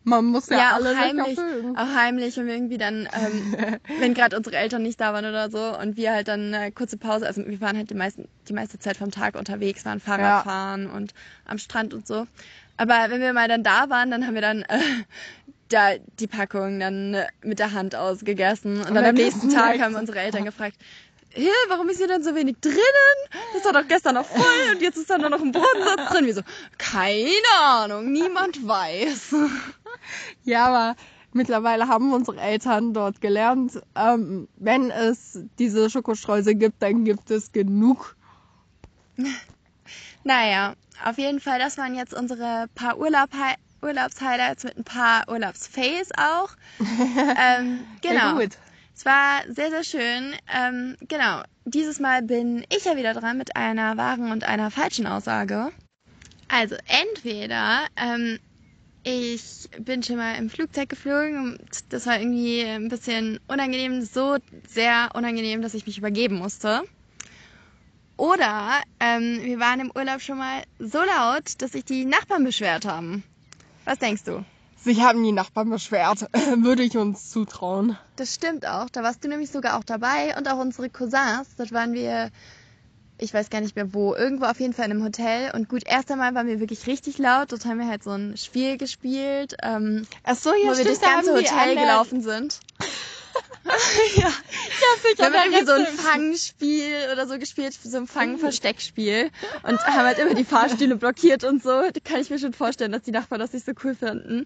Man 0.03 0.25
muss 0.25 0.49
ja, 0.49 0.57
Ja, 0.57 0.69
auch 0.71 0.75
alle 0.75 0.97
heimlich, 0.97 1.27
lecker 1.27 1.41
füllen. 1.41 1.77
auch 1.77 1.87
heimlich, 1.95 2.35
wir 2.35 2.45
irgendwie 2.45 2.77
dann, 2.77 3.07
ähm, 3.13 3.55
wenn 3.99 4.13
gerade 4.13 4.35
unsere 4.35 4.57
Eltern 4.57 4.81
nicht 4.81 4.99
da 4.99 5.13
waren 5.13 5.25
oder 5.25 5.49
so 5.51 5.77
und 5.77 5.95
wir 5.95 6.11
halt 6.13 6.27
dann 6.27 6.53
eine 6.53 6.71
kurze 6.71 6.97
Pause, 6.97 7.27
also 7.27 7.45
wir 7.45 7.61
waren 7.61 7.77
halt 7.77 7.89
die, 7.91 7.95
meisten, 7.95 8.27
die 8.47 8.53
meiste 8.53 8.79
Zeit 8.79 8.97
vom 8.97 9.11
Tag 9.11 9.35
unterwegs, 9.35 9.85
waren 9.85 9.99
Fahrradfahren 9.99 10.89
und 10.89 11.13
am 11.45 11.57
Strand 11.59 11.93
und 11.93 12.07
so. 12.07 12.25
Aber 12.77 12.95
wenn 13.09 13.21
wir 13.21 13.33
mal 13.33 13.47
dann 13.47 13.63
da 13.63 13.89
waren, 13.89 14.09
dann 14.09 14.25
haben 14.25 14.33
wir 14.33 14.41
dann 14.41 14.63
äh, 14.63 14.79
da 15.69 15.91
die 16.19 16.27
Packung 16.27 16.79
dann 16.79 17.15
mit 17.43 17.59
der 17.59 17.73
Hand 17.73 17.95
ausgegessen 17.95 18.77
und 18.81 18.95
dann 18.95 19.05
am 19.05 19.15
nächsten 19.15 19.49
Tag 19.49 19.79
haben 19.81 19.95
unsere 19.95 20.19
Eltern 20.19 20.45
gefragt, 20.45 20.77
Hä, 21.33 21.47
warum 21.69 21.87
ist 21.87 21.97
hier 21.97 22.09
denn 22.09 22.23
so 22.23 22.35
wenig 22.35 22.57
drinnen? 22.59 22.75
Das 23.53 23.63
war 23.63 23.71
doch 23.71 23.87
gestern 23.87 24.15
noch 24.15 24.25
voll 24.25 24.73
und 24.75 24.81
jetzt 24.81 24.97
ist 24.97 25.09
da 25.09 25.17
nur 25.17 25.29
noch 25.29 25.39
ein 25.39 25.53
Bodensatz 25.53 26.09
drin. 26.11 26.25
Wir 26.25 26.33
so, 26.33 26.41
keine 26.77 27.31
Ahnung, 27.63 28.11
niemand 28.11 28.67
weiß. 28.67 29.33
Ja, 30.43 30.67
aber 30.67 30.95
Mittlerweile 31.33 31.87
haben 31.87 32.13
unsere 32.13 32.41
Eltern 32.41 32.93
dort 32.93 33.21
gelernt, 33.21 33.81
ähm, 33.95 34.49
wenn 34.57 34.91
es 34.91 35.39
diese 35.59 35.89
Schokostreusel 35.89 36.55
gibt, 36.55 36.81
dann 36.81 37.05
gibt 37.05 37.31
es 37.31 37.51
genug. 37.51 38.15
Naja, 40.23 40.75
auf 41.03 41.17
jeden 41.17 41.39
Fall, 41.39 41.57
das 41.57 41.79
waren 41.79 41.95
jetzt 41.95 42.13
unsere 42.13 42.67
paar 42.75 42.99
Urlaub 42.99 43.31
Urlaubshighlights 43.81 44.63
mit 44.63 44.77
ein 44.77 44.83
paar 44.83 45.27
Urlaubsfails 45.27 46.11
auch. 46.15 46.49
ähm, 46.79 47.79
genau. 48.03 48.39
Ja. 48.39 48.47
Es 48.95 49.03
war 49.03 49.41
sehr, 49.49 49.71
sehr 49.71 49.83
schön. 49.83 50.35
Ähm, 50.55 50.95
genau. 51.07 51.41
Dieses 51.65 51.99
Mal 51.99 52.21
bin 52.21 52.63
ich 52.69 52.85
ja 52.85 52.97
wieder 52.97 53.15
dran 53.15 53.39
mit 53.39 53.55
einer 53.55 53.97
wahren 53.97 54.31
und 54.31 54.43
einer 54.43 54.69
falschen 54.69 55.07
Aussage. 55.07 55.71
Also 56.47 56.75
entweder 56.85 57.87
ähm, 57.95 58.37
ich 59.03 59.69
bin 59.79 60.03
schon 60.03 60.17
mal 60.17 60.35
im 60.35 60.49
Flugzeug 60.49 60.89
geflogen 60.89 61.53
und 61.53 61.61
das 61.89 62.05
war 62.05 62.19
irgendwie 62.19 62.63
ein 62.63 62.89
bisschen 62.89 63.39
unangenehm, 63.47 64.01
so 64.03 64.37
sehr 64.67 65.09
unangenehm, 65.13 65.61
dass 65.61 65.73
ich 65.73 65.85
mich 65.85 65.97
übergeben 65.97 66.37
musste. 66.37 66.83
Oder 68.17 68.81
ähm, 68.99 69.39
wir 69.41 69.59
waren 69.59 69.79
im 69.79 69.91
Urlaub 69.95 70.21
schon 70.21 70.37
mal 70.37 70.61
so 70.77 70.99
laut, 70.99 71.59
dass 71.59 71.71
sich 71.71 71.85
die 71.85 72.05
Nachbarn 72.05 72.43
beschwert 72.43 72.85
haben. 72.85 73.23
Was 73.85 73.97
denkst 73.97 74.23
du? 74.25 74.45
Sich 74.83 75.01
haben 75.01 75.23
die 75.23 75.31
Nachbarn 75.31 75.69
beschwert. 75.69 76.27
Würde 76.57 76.83
ich 76.83 76.97
uns 76.97 77.29
zutrauen. 77.29 77.97
Das 78.15 78.35
stimmt 78.35 78.67
auch. 78.67 78.89
Da 78.89 79.03
warst 79.03 79.23
du 79.23 79.27
nämlich 79.27 79.51
sogar 79.51 79.77
auch 79.77 79.83
dabei 79.83 80.35
und 80.37 80.47
auch 80.47 80.59
unsere 80.59 80.89
Cousins. 80.89 81.55
Dort 81.57 81.71
waren 81.71 81.93
wir, 81.93 82.29
ich 83.21 83.33
weiß 83.33 83.49
gar 83.49 83.61
nicht 83.61 83.75
mehr 83.75 83.93
wo, 83.93 84.15
irgendwo 84.15 84.45
auf 84.45 84.59
jeden 84.59 84.73
Fall 84.73 84.85
in 84.85 84.91
einem 84.91 85.03
Hotel. 85.03 85.51
Und 85.53 85.69
gut, 85.69 85.83
erst 85.85 86.11
einmal 86.11 86.33
waren 86.33 86.47
wir 86.47 86.59
wirklich 86.59 86.87
richtig 86.87 87.19
laut. 87.19 87.51
Dort 87.51 87.65
haben 87.65 87.79
wir 87.79 87.87
halt 87.87 88.03
so 88.03 88.11
ein 88.11 88.35
Spiel 88.35 88.77
gespielt, 88.77 89.55
ähm, 89.61 90.07
Ach 90.23 90.35
so, 90.35 90.49
ja, 90.49 90.55
wo 90.55 90.67
wir 90.67 90.73
stimmt, 90.73 90.87
durchs 90.89 90.99
da 90.99 91.13
ganze 91.13 91.33
Hotel 91.33 91.75
gelaufen 91.75 92.21
sind. 92.21 92.59
Ja, 94.15 94.23
ja. 94.23 94.31
sich 95.01 95.17
Wir 95.17 95.25
haben 95.25 95.35
an 95.35 95.51
der 95.51 95.59
irgendwie 95.59 95.65
so 95.65 95.73
ein 95.73 95.85
Fangspiel 95.85 96.95
oder 97.11 97.27
so 97.27 97.37
gespielt, 97.37 97.73
so 97.73 97.97
ein 97.97 98.07
Fang-Versteckspiel. 98.07 99.29
Und 99.63 99.79
haben 99.85 100.05
halt 100.05 100.19
immer 100.19 100.33
die 100.33 100.43
Fahrstühle 100.43 100.95
blockiert 100.95 101.43
und 101.43 101.63
so. 101.63 101.69
Da 101.69 101.99
kann 102.03 102.19
ich 102.19 102.29
mir 102.29 102.39
schon 102.39 102.53
vorstellen, 102.53 102.91
dass 102.91 103.03
die 103.03 103.11
Nachbarn 103.11 103.39
das 103.39 103.53
nicht 103.53 103.65
so 103.65 103.73
cool 103.83 103.95
finden. 103.95 104.45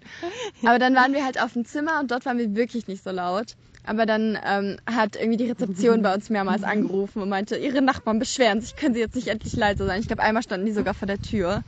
Aber 0.64 0.80
dann 0.80 0.96
waren 0.96 1.14
wir 1.14 1.24
halt 1.26 1.42
auf 1.42 1.54
dem 1.54 1.66
Zimmer 1.66 2.00
und 2.00 2.12
dort 2.12 2.26
waren 2.26 2.38
wir 2.38 2.56
wirklich 2.56 2.88
nicht 2.88 3.04
so 3.04 3.12
laut. 3.12 3.56
Aber 3.86 4.06
dann 4.06 4.38
ähm, 4.44 4.78
hat 4.92 5.16
irgendwie 5.16 5.38
die 5.38 5.50
Rezeption 5.50 6.02
bei 6.02 6.14
uns 6.14 6.30
mehrmals 6.30 6.64
angerufen 6.64 7.22
und 7.22 7.30
meinte, 7.30 7.56
ihre 7.56 7.82
Nachbarn 7.82 8.20
beschweren 8.20 8.62
sich, 8.62 8.76
können 8.76 8.96
sie 8.96 9.00
jetzt 9.00 9.16
nicht 9.16 9.28
endlich 9.28 9.56
leise 9.56 9.86
sein. 9.86 10.02
Ich 10.02 10.08
glaube, 10.08 10.24
einmal 10.24 10.44
standen 10.44 10.66
die 10.66 10.74
sogar 10.74 10.94
vor 10.94 11.08
der 11.08 11.22
Tür. 11.22 11.64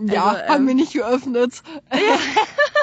Ja, 0.00 0.28
Also, 0.28 0.42
haben 0.48 0.62
ähm, 0.62 0.68
wir 0.68 0.74
nicht 0.74 0.92
geöffnet. 0.92 1.62
Ja, 1.92 1.98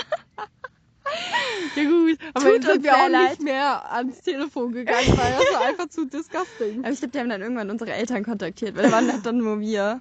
gut, 1.75 2.17
aber 2.33 2.45
Tut 2.51 2.63
dann 2.63 2.71
sind 2.73 2.83
wir 2.83 2.95
auch 2.95 3.09
leid. 3.09 3.29
nicht 3.31 3.41
mehr 3.43 3.91
ans 3.93 4.21
Telefon 4.21 4.71
gegangen, 4.71 5.17
weil 5.17 5.31
das 5.33 5.53
war 5.53 5.65
einfach 5.65 5.87
zu 5.89 6.05
disgusting. 6.05 6.79
Aber 6.83 6.91
ich 6.91 6.99
glaube, 6.99 7.11
die 7.11 7.19
haben 7.19 7.29
dann 7.29 7.41
irgendwann 7.41 7.69
unsere 7.69 7.91
Eltern 7.93 8.23
kontaktiert, 8.23 8.75
weil 8.75 8.83
da 8.83 8.91
waren 8.91 9.11
halt 9.11 9.25
dann 9.25 9.37
nur 9.37 9.59
wir 9.59 9.99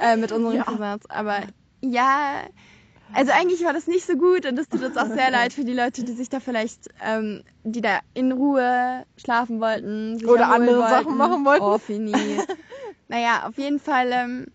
äh, 0.00 0.16
mit 0.16 0.32
unseren 0.32 0.56
Ja. 0.56 0.64
Cousins. 0.64 1.08
Aber 1.08 1.40
ja, 1.80 2.42
also 3.14 3.32
eigentlich 3.32 3.64
war 3.64 3.72
das 3.72 3.86
nicht 3.86 4.04
so 4.06 4.14
gut 4.16 4.44
und 4.46 4.56
das 4.56 4.68
tut 4.68 4.82
uns 4.82 4.96
auch 4.96 5.06
sehr 5.06 5.30
leid 5.30 5.52
für 5.52 5.64
die 5.64 5.72
Leute, 5.72 6.04
die 6.04 6.12
sich 6.12 6.28
da 6.28 6.40
vielleicht, 6.40 6.88
ähm, 7.02 7.42
die 7.64 7.80
da 7.80 8.00
in 8.14 8.32
Ruhe 8.32 9.04
schlafen 9.16 9.60
wollten. 9.60 10.24
Oder 10.26 10.50
andere 10.50 10.78
wollten. 10.78 10.90
Sachen 10.90 11.16
machen 11.16 11.44
wollten. 11.44 11.64
Oh, 11.64 11.78
Fini. 11.78 12.12
naja, 13.08 13.46
auf 13.48 13.56
jeden 13.56 13.78
Fall, 13.80 14.10
ähm, 14.12 14.46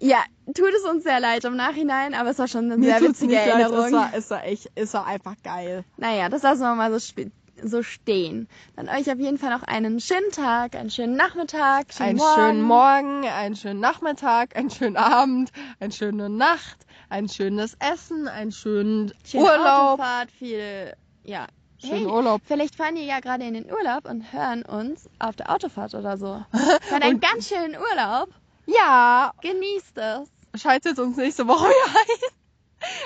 ja, 0.00 0.22
tut 0.46 0.72
es 0.76 0.82
uns 0.84 1.04
sehr 1.04 1.20
leid 1.20 1.44
im 1.44 1.56
Nachhinein, 1.56 2.14
aber 2.14 2.30
es 2.30 2.38
war 2.38 2.48
schon 2.48 2.66
eine 2.66 2.76
Mir 2.76 2.98
sehr 2.98 3.08
witzige 3.08 3.34
nicht 3.34 3.46
leid, 3.46 3.60
Erinnerung. 3.60 3.86
es 3.86 3.92
war, 3.92 4.10
es 4.14 4.30
war 4.30 4.44
echt, 4.44 4.70
es 4.74 4.94
war 4.94 5.06
einfach 5.06 5.34
geil. 5.42 5.84
Naja, 5.96 6.28
das 6.28 6.42
lassen 6.42 6.60
wir 6.62 6.74
mal 6.74 6.98
so, 6.98 7.22
so 7.62 7.82
stehen. 7.82 8.48
Dann 8.76 8.88
euch 8.88 9.10
auf 9.10 9.18
jeden 9.18 9.38
Fall 9.38 9.50
noch 9.50 9.62
einen 9.62 10.00
schönen 10.00 10.30
Tag, 10.32 10.74
einen 10.76 10.90
schönen 10.90 11.16
Nachmittag, 11.16 11.92
schönen 11.92 12.08
einen 12.10 12.18
Morgen. 12.18 12.34
schönen 12.34 12.62
Morgen, 12.62 13.26
einen 13.26 13.56
schönen 13.56 13.80
Nachmittag, 13.80 14.56
einen 14.56 14.70
schönen 14.70 14.96
Abend, 14.96 15.50
eine 15.80 15.92
schöne 15.92 16.28
Nacht, 16.28 16.78
ein 17.08 17.28
schönes 17.28 17.76
Essen, 17.78 18.28
einen 18.28 18.52
schönen 18.52 19.12
Schöne 19.24 19.44
Urlaub. 19.44 19.92
Autofahrt, 20.00 20.30
viel, 20.30 20.92
ja. 21.24 21.46
Schönen 21.78 22.06
hey, 22.06 22.06
Urlaub. 22.06 22.40
Vielleicht 22.46 22.74
fahren 22.74 22.94
die 22.94 23.04
ja 23.04 23.20
gerade 23.20 23.44
in 23.44 23.52
den 23.52 23.70
Urlaub 23.70 24.08
und 24.08 24.32
hören 24.32 24.62
uns 24.62 25.10
auf 25.18 25.36
der 25.36 25.50
Autofahrt 25.52 25.94
oder 25.94 26.16
so. 26.16 26.42
Dann 26.90 27.02
einen 27.02 27.20
ganz 27.20 27.48
schönen 27.48 27.76
Urlaub. 27.76 28.30
Ja, 28.66 29.32
Genießt 29.42 29.96
es. 29.98 30.60
schaltet 30.62 30.98
uns 30.98 31.16
nächste 31.16 31.46
Woche 31.46 31.66
wieder 31.68 32.00
ein. 32.00 32.30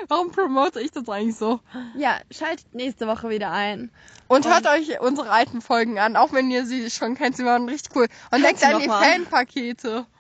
Warum 0.09 0.31
promote 0.33 0.81
ich 0.81 0.91
das 0.91 1.09
eigentlich 1.09 1.37
so? 1.37 1.61
Ja, 1.97 2.19
schaltet 2.31 2.75
nächste 2.75 3.07
Woche 3.07 3.29
wieder 3.31 3.51
ein. 3.53 3.91
Und 4.29 4.45
Und- 4.47 4.53
hört 4.53 4.67
euch 4.67 5.01
unsere 5.01 5.31
alten 5.31 5.61
Folgen 5.63 5.99
an, 5.99 6.17
auch 6.17 6.33
wenn 6.33 6.51
ihr 6.51 6.67
sie 6.67 6.91
schon 6.91 7.15
kennt, 7.17 7.37
sie 7.37 7.45
waren 7.45 7.69
richtig 7.69 7.95
cool. 7.97 8.07
Und 8.31 8.43
denkt 8.43 8.63
an 8.65 8.81
die. 8.81 8.87
Fanpakete. 8.89 10.07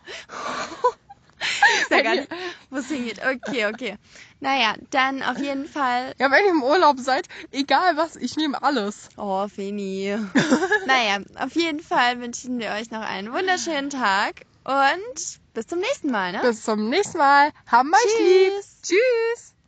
Ist 1.82 1.90
ja 1.90 2.02
gar 2.02 2.16
nicht, 2.16 2.28
wo 2.68 2.76
es 2.78 2.88
hingeht. 2.88 3.18
Okay, 3.24 3.64
okay. 3.66 3.96
Naja, 4.40 4.74
dann 4.90 5.22
auf 5.22 5.38
jeden 5.38 5.66
Fall. 5.66 6.14
Ja, 6.18 6.30
wenn 6.30 6.44
ihr 6.44 6.50
im 6.50 6.62
Urlaub 6.62 6.98
seid, 6.98 7.28
egal 7.50 7.96
was, 7.96 8.16
ich 8.16 8.36
nehme 8.36 8.62
alles. 8.62 9.08
Oh, 9.16 9.48
Feni. 9.48 10.18
naja, 10.86 11.18
auf 11.36 11.54
jeden 11.54 11.80
Fall 11.80 12.20
wünschen 12.20 12.58
wir 12.58 12.72
euch 12.72 12.90
noch 12.90 13.00
einen 13.00 13.32
wunderschönen 13.32 13.88
Tag 13.88 14.42
und 14.70 15.40
bis 15.52 15.66
zum 15.66 15.80
nächsten 15.80 16.10
Mal, 16.10 16.32
ne? 16.32 16.40
Bis 16.42 16.64
zum 16.64 16.88
nächsten 16.88 17.18
Mal. 17.18 17.50
Haben 17.66 17.92
euch 17.92 18.18
lieb. 18.20 18.52
Tschüss. 18.52 18.76
Tschüss. 18.82 19.49